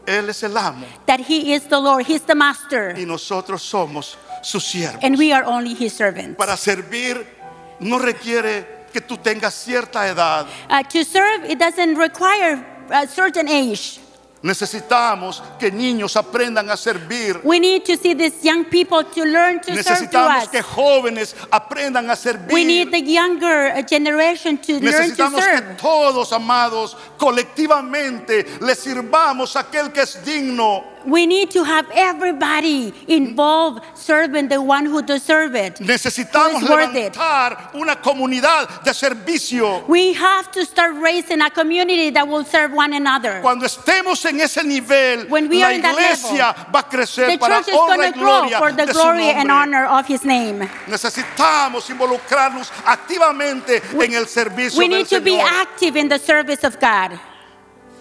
Él 0.05 0.29
es 0.29 0.43
el 0.43 0.57
amo. 0.57 0.85
that 1.07 1.19
he 1.19 1.53
is 1.53 1.63
the 1.69 1.79
Lord. 1.79 2.05
He's 2.05 2.21
the 2.23 2.35
master. 2.35 2.95
Y 2.97 3.05
nosotros 3.05 3.61
somos 3.63 4.15
sus 4.43 4.63
siervos. 4.63 4.99
And 5.03 5.17
we 5.17 5.31
are 5.31 5.43
only 5.43 5.73
his 5.75 5.93
servants. 5.93 6.37
Para 6.37 6.55
servir 6.57 7.25
no 7.79 7.97
requiere 7.99 8.80
que 8.91 9.01
tú 9.01 9.17
tengas 9.17 9.53
cierta 9.53 10.07
edad. 10.07 10.47
Uh, 10.69 10.83
to 10.83 11.03
serve, 11.03 11.45
it 11.49 11.57
doesn't 11.59 11.95
require 11.95 12.63
a 12.89 13.07
certain 13.07 13.47
age. 13.47 13.99
Necesitamos 14.43 15.43
que 15.59 15.71
niños 15.71 16.15
aprendan 16.15 16.67
a 16.71 16.75
servir. 16.75 17.41
We 17.43 17.59
need 17.59 17.85
to 17.85 17.95
see 17.95 18.15
these 18.15 18.43
young 18.43 18.65
people 18.65 19.03
to 19.03 19.23
learn 19.23 19.59
to 19.61 19.75
serve 19.75 19.83
to 19.83 19.89
Necesitamos 19.91 20.43
us. 20.43 20.49
que 20.49 20.63
jóvenes 20.63 21.35
aprendan 21.51 22.09
a 22.09 22.15
servir. 22.15 22.51
We 22.51 22.63
need 22.65 22.91
the 22.91 23.01
younger 23.01 23.71
uh, 23.71 23.83
generation 23.83 24.57
to 24.57 24.79
learn 24.79 24.81
to 24.81 24.87
Necesitamos 24.87 25.45
que 25.45 25.57
serve. 25.57 25.77
todos, 25.77 26.33
amados, 26.33 26.97
colectivamente 27.19 28.45
le 28.61 28.73
sirvamos 28.75 29.55
a 29.55 29.59
aquel 29.59 29.91
que 29.91 30.01
es 30.01 30.23
digno. 30.25 30.90
We 31.05 31.25
need 31.25 31.51
to 31.51 31.63
have 31.63 31.87
everybody 31.93 32.93
involved 33.07 33.83
serving 33.95 34.49
the 34.49 34.61
one 34.61 34.85
who 34.85 35.01
deserves 35.01 35.55
it. 35.55 35.75
Necesitamos 35.79 36.59
Who 36.59 36.65
is 36.65 36.69
worth 36.69 36.95
it. 36.95 37.13
levantar 37.13 37.71
una 37.75 37.95
comunidad 38.01 38.83
de 38.83 38.93
servicio. 38.93 39.83
We 39.87 40.13
have 40.13 40.51
to 40.51 40.65
start 40.65 40.95
raising 41.01 41.41
a 41.41 41.49
community 41.49 42.09
that 42.11 42.27
will 42.27 42.43
serve 42.45 42.71
one 42.73 42.93
another. 42.93 43.41
Cuando 43.41 43.65
estemos 43.65 44.23
en 44.25 44.39
ese 44.41 44.63
nivel, 44.63 45.27
When 45.29 45.49
we 45.49 45.59
la 45.61 45.67
are 45.67 45.73
in 45.73 45.81
that 45.81 45.93
iglesia 45.93 46.55
va 46.73 46.79
a 46.79 46.83
crecer 46.83 47.27
The 47.27 47.37
para 47.37 47.57
church 47.57 47.69
is 47.69 47.75
honra 47.75 47.95
going 47.95 47.99
y 48.01 48.11
to 48.11 48.19
grow 48.19 48.39
gloria 48.41 48.57
for 48.59 48.71
the 48.73 48.85
de 48.85 48.93
su 48.93 49.01
glory 49.01 49.29
and 49.31 49.51
honor 49.51 49.85
of 49.85 50.05
his 50.07 50.23
name. 50.23 50.67
Necesitamos 50.87 51.89
involucrarnos 51.89 52.71
activamente 52.85 53.81
en 53.93 54.13
el 54.13 54.27
servicio 54.27 54.77
We 54.79 54.87
del 54.87 54.97
need 54.99 55.07
to 55.07 55.21
be 55.21 55.31
Señor. 55.31 55.47
active 55.61 55.95
in 55.97 56.09
the 56.09 56.19
service 56.19 56.63
of 56.63 56.79
God. 56.79 57.19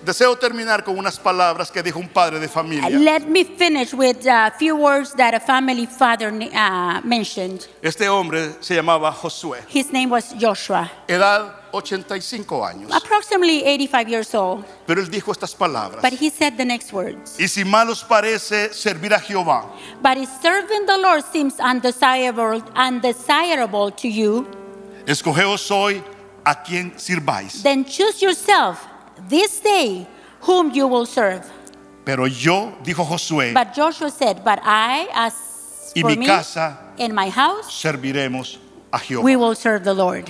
Deseo 0.05 0.35
terminar 0.37 0.83
con 0.83 0.99
unas 0.99 1.19
palabras 1.19 1.71
que 1.71 1.83
dijo 1.83 1.99
un 1.99 2.09
padre 2.09 2.41
de 2.41 2.49
familia. 2.49 2.89
Let 2.89 3.27
me 3.27 3.45
finish 3.45 3.93
with 3.93 4.27
a 4.27 4.51
few 4.59 4.75
words 4.75 5.13
that 5.17 5.35
a 5.35 5.41
family 5.41 5.87
father 5.87 6.33
uh, 6.33 7.01
mentioned. 7.05 7.67
Este 7.83 8.09
hombre 8.09 8.55
se 8.61 8.75
llamaba 8.77 9.13
Josué, 9.13 9.59
His 9.69 9.93
name 9.93 10.07
was 10.11 10.35
Joshua, 10.41 10.91
edad 11.07 11.55
85 11.73 12.65
años. 12.65 12.91
approximately 12.97 13.63
85 13.63 14.09
years 14.09 14.35
old. 14.35 14.65
Pero 14.87 15.03
él 15.03 15.11
dijo 15.11 15.33
estas 15.33 15.55
palabras. 15.55 16.01
But 16.03 16.15
he 16.15 16.31
said 16.31 16.57
the 16.57 16.65
next 16.65 16.95
words. 16.95 17.39
Y 17.39 17.47
si 17.47 17.65
mal 17.65 17.91
os 17.91 18.03
parece 18.03 18.73
servir 18.73 19.13
a 19.13 19.21
Jehová, 19.21 19.67
But 20.03 20.17
if 20.17 20.31
serving 20.41 20.87
the 20.87 20.97
Lord 20.97 21.23
seems 21.31 21.61
undesirable, 21.61 22.63
undesirable 22.75 23.91
to 23.93 24.09
you, 24.09 24.47
escogeos 25.07 25.71
hoy 25.71 26.03
a 26.45 26.55
quien 26.63 26.99
sirváis. 26.99 27.63
then 27.63 27.85
choose 27.85 28.23
yourself 28.23 28.87
this 29.31 29.61
day 29.61 30.07
whom 30.43 30.71
you 30.73 30.87
will 30.87 31.07
serve. 31.07 31.45
Pero 32.05 32.27
yo, 32.27 32.77
dijo 32.83 33.05
Josué, 33.07 33.55
But 33.55 33.73
Joshua 33.75 34.11
said, 34.11 34.43
But 34.45 34.59
I, 34.65 35.09
as 35.15 35.93
y 35.95 36.03
for 36.03 36.11
mi 36.11 36.17
me 36.17 36.27
casa 36.27 36.79
and 36.99 37.15
my 37.15 37.31
house, 37.31 37.71
serviremos 37.71 38.59
a 38.93 38.99
Jehová. 38.99 39.23
we 39.23 39.37
will 39.37 39.55
serve 39.55 39.85
the 39.85 39.95
Lord. 39.95 40.27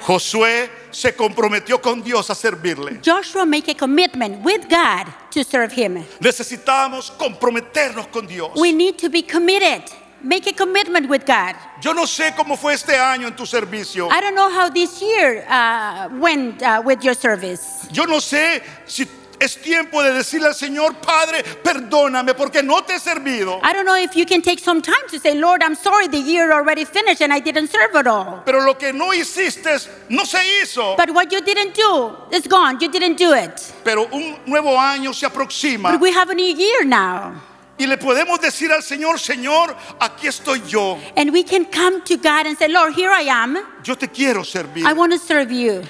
Josué 0.00 0.68
se 0.92 1.12
comprometió 1.12 1.82
con 1.82 2.00
Dios 2.02 2.30
a 2.30 2.34
servirle. 2.34 3.00
Joshua 3.02 3.44
make 3.44 3.68
a 3.68 3.74
commitment 3.74 4.44
with 4.44 4.68
God 4.68 5.06
to 5.32 5.42
serve 5.42 5.72
him. 5.72 6.04
Necesitamos 6.20 7.10
comprometernos 7.10 8.06
con 8.12 8.26
Dios. 8.26 8.52
We 8.56 8.72
need 8.72 8.96
to 8.98 9.08
be 9.10 9.22
committed. 9.22 9.82
Make 10.22 10.46
a 10.46 10.52
commitment 10.52 11.08
with 11.08 11.26
God. 11.26 11.54
Yo 11.80 11.92
no 11.92 12.04
sé 12.06 12.34
cómo 12.34 12.56
fue 12.56 12.74
este 12.74 12.96
año 12.98 13.28
en 13.28 13.36
tu 13.36 13.44
servicio. 13.44 14.08
I 14.10 14.20
don't 14.20 14.34
know 14.34 14.50
how 14.50 14.68
this 14.70 15.00
year 15.02 15.44
uh, 15.48 16.08
went 16.18 16.62
uh, 16.62 16.82
with 16.84 17.04
your 17.04 17.14
service. 17.14 17.86
Yo 17.92 18.06
no 18.06 18.18
sé 18.18 18.62
si 18.86 19.06
es 19.38 19.56
tiempo 19.60 20.02
de 20.02 20.12
decirle 20.12 20.48
al 20.48 20.54
Señor, 20.54 20.94
Padre, 20.96 21.44
perdóname 21.62 22.34
porque 22.34 22.62
no 22.62 22.82
te 22.82 22.94
he 22.94 22.98
servido. 22.98 23.60
I 23.62 23.72
don't 23.72 23.84
know 23.84 23.96
if 23.96 24.16
you 24.16 24.24
can 24.24 24.40
take 24.42 24.58
some 24.58 24.80
time 24.80 25.06
to 25.10 25.18
say, 25.18 25.34
Lord, 25.34 25.62
I'm 25.62 25.74
sorry 25.74 26.08
the 26.08 26.18
year 26.18 26.52
already 26.52 26.84
finished 26.84 27.20
and 27.20 27.32
I 27.32 27.40
didn't 27.40 27.68
serve 27.68 27.94
at 27.94 28.06
all. 28.06 28.42
Pero 28.44 28.64
lo 28.64 28.74
que 28.74 28.92
no 28.92 29.12
hiciste 29.12 29.68
no 30.08 30.24
se 30.24 30.38
hizo. 30.62 30.96
But 30.96 31.10
what 31.10 31.30
you 31.30 31.40
didn't 31.42 31.74
do 31.74 32.16
is 32.32 32.46
gone. 32.46 32.78
You 32.80 32.90
didn't 32.90 33.18
do 33.18 33.34
it. 33.34 33.60
Pero 33.84 34.08
un 34.12 34.38
nuevo 34.46 34.78
año 34.78 35.12
se 35.12 35.26
aproxima 35.26 35.92
But 35.92 36.00
we 36.00 36.12
have 36.12 36.30
a 36.30 36.34
new 36.34 36.56
year 36.56 36.84
now. 36.84 37.34
Y 37.78 37.86
le 37.86 37.96
podemos 37.98 38.40
decir 38.40 38.72
al 38.72 38.82
Señor, 38.82 39.18
Señor, 39.18 39.76
aquí 40.00 40.26
estoy 40.26 40.62
yo. 40.66 40.98
And 41.16 41.30
we 41.30 41.42
can 41.42 41.64
come 41.66 42.02
to 42.02 42.16
God 42.16 42.46
and 42.46 42.56
say, 42.56 42.68
Lord, 42.68 42.94
here 42.94 43.10
I 43.10 43.28
am. 43.28 43.58
Yo 43.84 43.94
te 43.94 44.08
quiero 44.08 44.42
servir. 44.44 44.84
I 44.86 44.92
want 44.92 45.12
to 45.12 45.18
serve 45.18 45.52
you. 45.52 45.82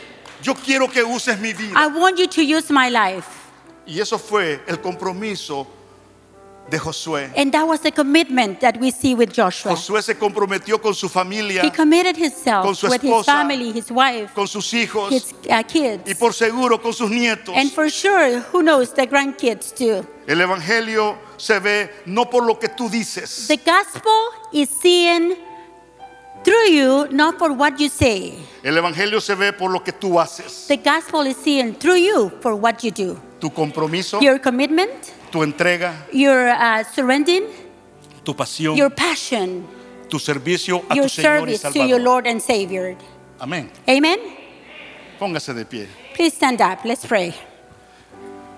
Yo 0.42 0.55
quiero 0.55 0.88
que 0.88 1.03
uses 1.05 1.38
mi 1.38 1.53
vida. 1.53 1.72
I 1.77 1.87
want 1.87 2.18
you 2.18 2.27
to 2.27 2.42
use 2.42 2.70
my 2.70 2.88
life. 2.88 3.29
Y 3.87 4.01
eso 4.01 4.18
fue 4.18 4.61
el 4.66 4.79
compromiso 4.79 5.66
de 6.69 6.79
Josué. 6.79 7.31
And 7.37 7.53
that 7.53 7.65
was 7.67 7.81
the 7.81 7.93
commitment 7.93 8.61
that 8.61 8.79
we 8.81 8.91
see 8.91 9.15
with 9.15 9.33
Joshua. 9.33 9.73
Josué 9.73 10.03
se 10.03 10.15
comprometió 10.17 10.81
con 10.83 10.95
su 10.95 11.09
familia, 11.09 11.63
He 11.63 11.71
committed 11.71 12.15
Con 12.17 12.25
himself 12.25 12.77
su 12.77 12.87
with 12.89 13.03
his 13.03 13.11
esposa. 13.11 13.25
family, 13.33 13.73
his 13.73 13.91
wife, 13.91 14.35
con 14.35 14.49
sus 14.49 14.73
hijos 14.75 15.13
his 15.13 15.33
uh, 15.33 15.55
y 15.55 15.63
kids, 15.65 16.15
por 16.19 16.33
seguro 16.33 16.79
con 16.81 16.93
sus 16.93 17.11
nietos. 17.11 17.55
and 17.57 17.71
for 17.73 17.89
sure, 17.89 18.41
who 18.53 18.63
knows, 18.63 18.93
the 18.95 19.07
grandkids 19.07 19.73
too. 19.75 20.05
El 20.27 20.41
Evangelio 20.41 21.17
se 21.37 21.61
ve 21.61 21.89
no 22.07 22.25
por 22.29 22.43
lo 22.45 22.59
que 22.59 22.69
tú 22.69 22.89
dices, 22.91 23.47
The 23.47 23.59
gospel 23.59 24.31
is 24.53 24.69
seen 24.69 25.37
through 26.43 26.69
you, 26.71 27.07
not 27.13 27.39
for 27.39 27.53
what 27.53 27.79
you 27.79 27.89
say. 27.89 28.35
el 28.65 28.77
Evangelio 28.77 29.21
se 29.21 29.35
ve 29.37 29.53
por 29.53 29.71
lo 29.71 29.85
que 29.85 29.93
tú 29.93 30.19
haces. 30.19 30.67
The 30.67 30.79
gospel 30.79 31.27
is 31.29 31.37
seen 31.37 31.75
through 31.77 31.99
you 31.99 32.31
for 32.41 32.55
what 32.57 32.83
you 32.83 32.91
do. 32.91 33.17
Tu 33.41 33.51
compromiso, 33.51 34.21
Your 34.21 34.41
commitment, 34.41 34.91
tu 35.37 35.42
entrega, 35.42 35.94
your 36.12 36.49
uh, 36.49 36.83
surrendering, 36.83 37.46
tu 38.25 38.33
pasión, 38.33 38.77
your 38.77 38.90
passion, 38.90 39.66
tu 40.09 40.18
servicio 40.18 40.83
a 40.88 40.94
your 40.94 41.05
tu 41.05 41.11
Señor 41.11 41.49
y 41.49 41.57
service 41.57 41.61
to 41.61 41.79
your 41.79 42.01
Salvador. 42.01 42.01
Lord 42.01 42.27
and 42.27 42.40
Savior. 42.40 42.96
Amén. 43.38 43.70
Amen? 43.87 44.18
Póngase 45.18 45.55
de 45.55 45.64
pie. 45.64 45.88
Please 46.14 46.33
stand 46.33 46.62
up. 46.62 46.85
Let's 46.85 47.05
pray. 47.05 47.35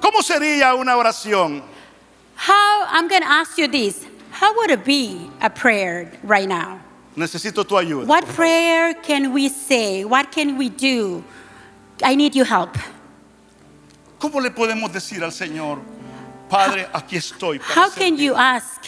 ¿Cómo 0.00 0.22
sería 0.22 0.74
una 0.78 0.96
oración? 0.96 1.62
How, 2.36 2.86
I'm 2.88 3.08
going 3.08 3.22
to 3.22 3.28
ask 3.28 3.58
you 3.58 3.66
this. 3.66 4.06
How 4.30 4.54
would 4.54 4.70
it 4.70 4.84
be 4.84 5.28
a 5.40 5.50
prayer 5.50 6.12
right 6.22 6.48
now? 6.48 6.78
Necesito 7.16 7.66
tu 7.66 7.74
ayuda. 7.74 8.06
What 8.06 8.24
prayer 8.26 8.94
can 8.94 9.32
we 9.32 9.48
say? 9.48 10.04
What 10.04 10.30
can 10.30 10.56
we 10.56 10.68
do? 10.68 11.24
I 12.04 12.14
need 12.14 12.36
your 12.36 12.46
help. 12.46 12.78
¿Cómo 14.20 14.40
le 14.40 14.50
podemos 14.50 14.92
decir 14.92 15.24
al 15.24 15.32
Señor, 15.32 15.80
Padre, 16.48 16.88
aquí 16.92 17.16
estoy? 17.16 17.58
para 17.58 17.74
How 17.74 17.90
can 17.90 18.16
servir"? 18.16 18.20
you 18.24 18.34
ask 18.34 18.82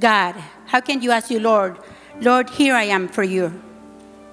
God? 0.00 0.34
How 0.66 0.80
can 0.80 1.00
you 1.02 1.10
ask 1.12 1.30
you, 1.30 1.40
Lord? 1.40 1.76
Lord, 2.20 2.50
here 2.50 2.74
I 2.74 2.84
am 2.90 3.08
for 3.08 3.24
you. 3.24 3.50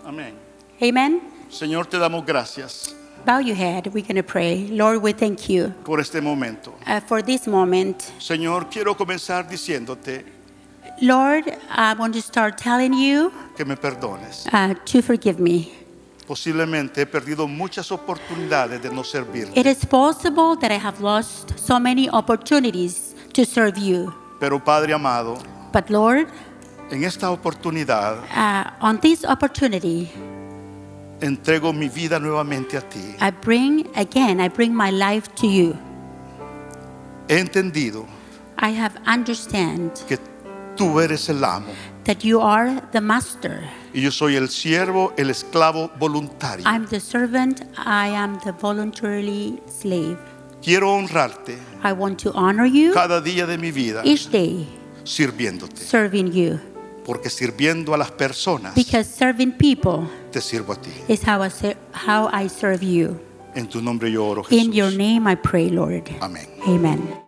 Amén. 0.05 0.33
Amen? 0.81 1.21
Señor, 1.49 1.87
te 1.87 1.97
damos 1.97 2.25
gracias 2.25 2.95
Bow 3.25 3.39
your 3.39 3.55
head. 3.55 3.87
We're 3.87 4.01
going 4.05 4.15
to 4.15 4.23
pray. 4.23 4.67
Lord, 4.69 5.01
we 5.01 5.11
thank 5.13 5.49
you 5.49 5.73
por 5.83 5.99
este 5.99 6.21
momento. 6.21 6.73
uh, 6.87 6.99
for 7.01 7.21
this 7.21 7.47
moment. 7.47 8.11
Señor, 8.19 8.69
quiero 8.71 8.95
comenzar 8.95 9.47
diciéndote 9.47 10.25
Lord, 11.01 11.45
I 11.69 11.93
want 11.93 12.13
to 12.15 12.21
start 12.21 12.57
telling 12.57 12.93
you 12.93 13.31
que 13.55 13.63
me 13.65 13.75
perdones. 13.75 14.47
uh, 14.51 14.73
to 14.85 15.01
forgive 15.01 15.39
me. 15.39 15.71
Posiblemente 16.29 17.01
he 17.01 17.05
perdido 17.07 17.47
muchas 17.47 17.91
oportunidades 17.91 18.79
de 18.83 18.91
no 18.93 19.03
servir, 19.03 19.47
It 19.55 19.65
is 19.65 19.83
possible 19.83 20.55
that 20.61 20.69
I 20.71 20.77
have 20.77 21.01
lost 21.01 21.57
so 21.57 21.79
many 21.79 22.07
opportunities 22.07 23.15
to 23.33 23.43
serve 23.43 23.79
you. 23.79 24.13
pero 24.39 24.63
Padre 24.63 24.93
amado, 24.93 25.39
But 25.73 25.89
Lord, 25.89 26.27
en 26.91 27.03
esta 27.03 27.31
oportunidad 27.31 28.19
uh, 28.35 28.69
on 28.79 28.99
this 28.99 29.25
opportunity, 29.25 30.11
entrego 31.19 31.73
mi 31.73 31.89
vida 31.89 32.19
nuevamente 32.19 32.77
a 32.77 32.81
ti. 32.81 33.15
I 33.19 33.31
bring 33.31 33.87
again, 33.95 34.39
I 34.39 34.49
bring 34.49 34.71
my 34.71 34.91
life 34.91 35.33
to 35.37 35.47
you. 35.47 35.75
he 37.27 37.39
entendido 37.39 38.05
I 38.59 38.69
have 38.79 38.95
understand 39.07 39.93
que 40.07 40.19
tú 40.77 40.99
eres 41.01 41.27
el 41.27 41.43
amo 41.43 41.71
that 42.03 42.23
you 42.23 42.39
are 42.39 42.79
the 42.91 43.01
master. 43.01 43.67
Y 43.93 44.01
yo 44.01 44.11
soy 44.11 44.35
el 44.35 44.49
siervo, 44.49 45.13
el 45.17 45.29
esclavo 45.29 45.89
voluntario. 45.99 46.65
I'm 46.65 46.85
the 46.87 46.99
servant. 46.99 47.61
I 47.77 48.09
am 48.15 48.39
the 48.43 48.51
voluntarily 48.51 49.59
slave. 49.67 50.17
Quiero 50.61 50.91
honrarte 50.93 51.57
I 51.83 51.93
want 51.93 52.21
to 52.23 52.31
honor 52.35 52.65
you 52.65 52.93
cada 52.93 53.21
día 53.21 53.45
de 53.47 53.57
mi 53.57 53.71
vida 53.71 54.01
each 54.03 54.29
day, 54.29 54.67
sirviéndote, 55.05 55.77
serving 55.77 56.31
you. 56.33 56.59
porque 57.05 57.29
sirviendo 57.29 57.93
a 57.93 57.97
las 57.97 58.11
personas 58.11 58.75
Because 58.75 59.05
serving 59.09 59.53
people 59.53 60.07
te 60.31 60.41
sirvo 60.41 60.73
a 60.73 60.75
ti. 60.75 60.91
is 61.07 61.21
how 61.25 61.41
I, 61.43 61.49
ser- 61.49 61.77
how 61.93 62.29
I 62.33 62.47
serve 62.49 62.83
you. 62.83 63.19
En 63.55 63.67
tu 63.67 63.81
nombre 63.81 64.11
yo 64.11 64.25
oro, 64.27 64.43
In 64.51 64.71
your 64.73 64.89
Jesús. 64.91 64.97
name 64.97 65.27
I 65.31 65.35
pray, 65.35 65.69
Lord. 65.69 66.03
Amén. 66.21 66.47
Amen. 66.67 67.19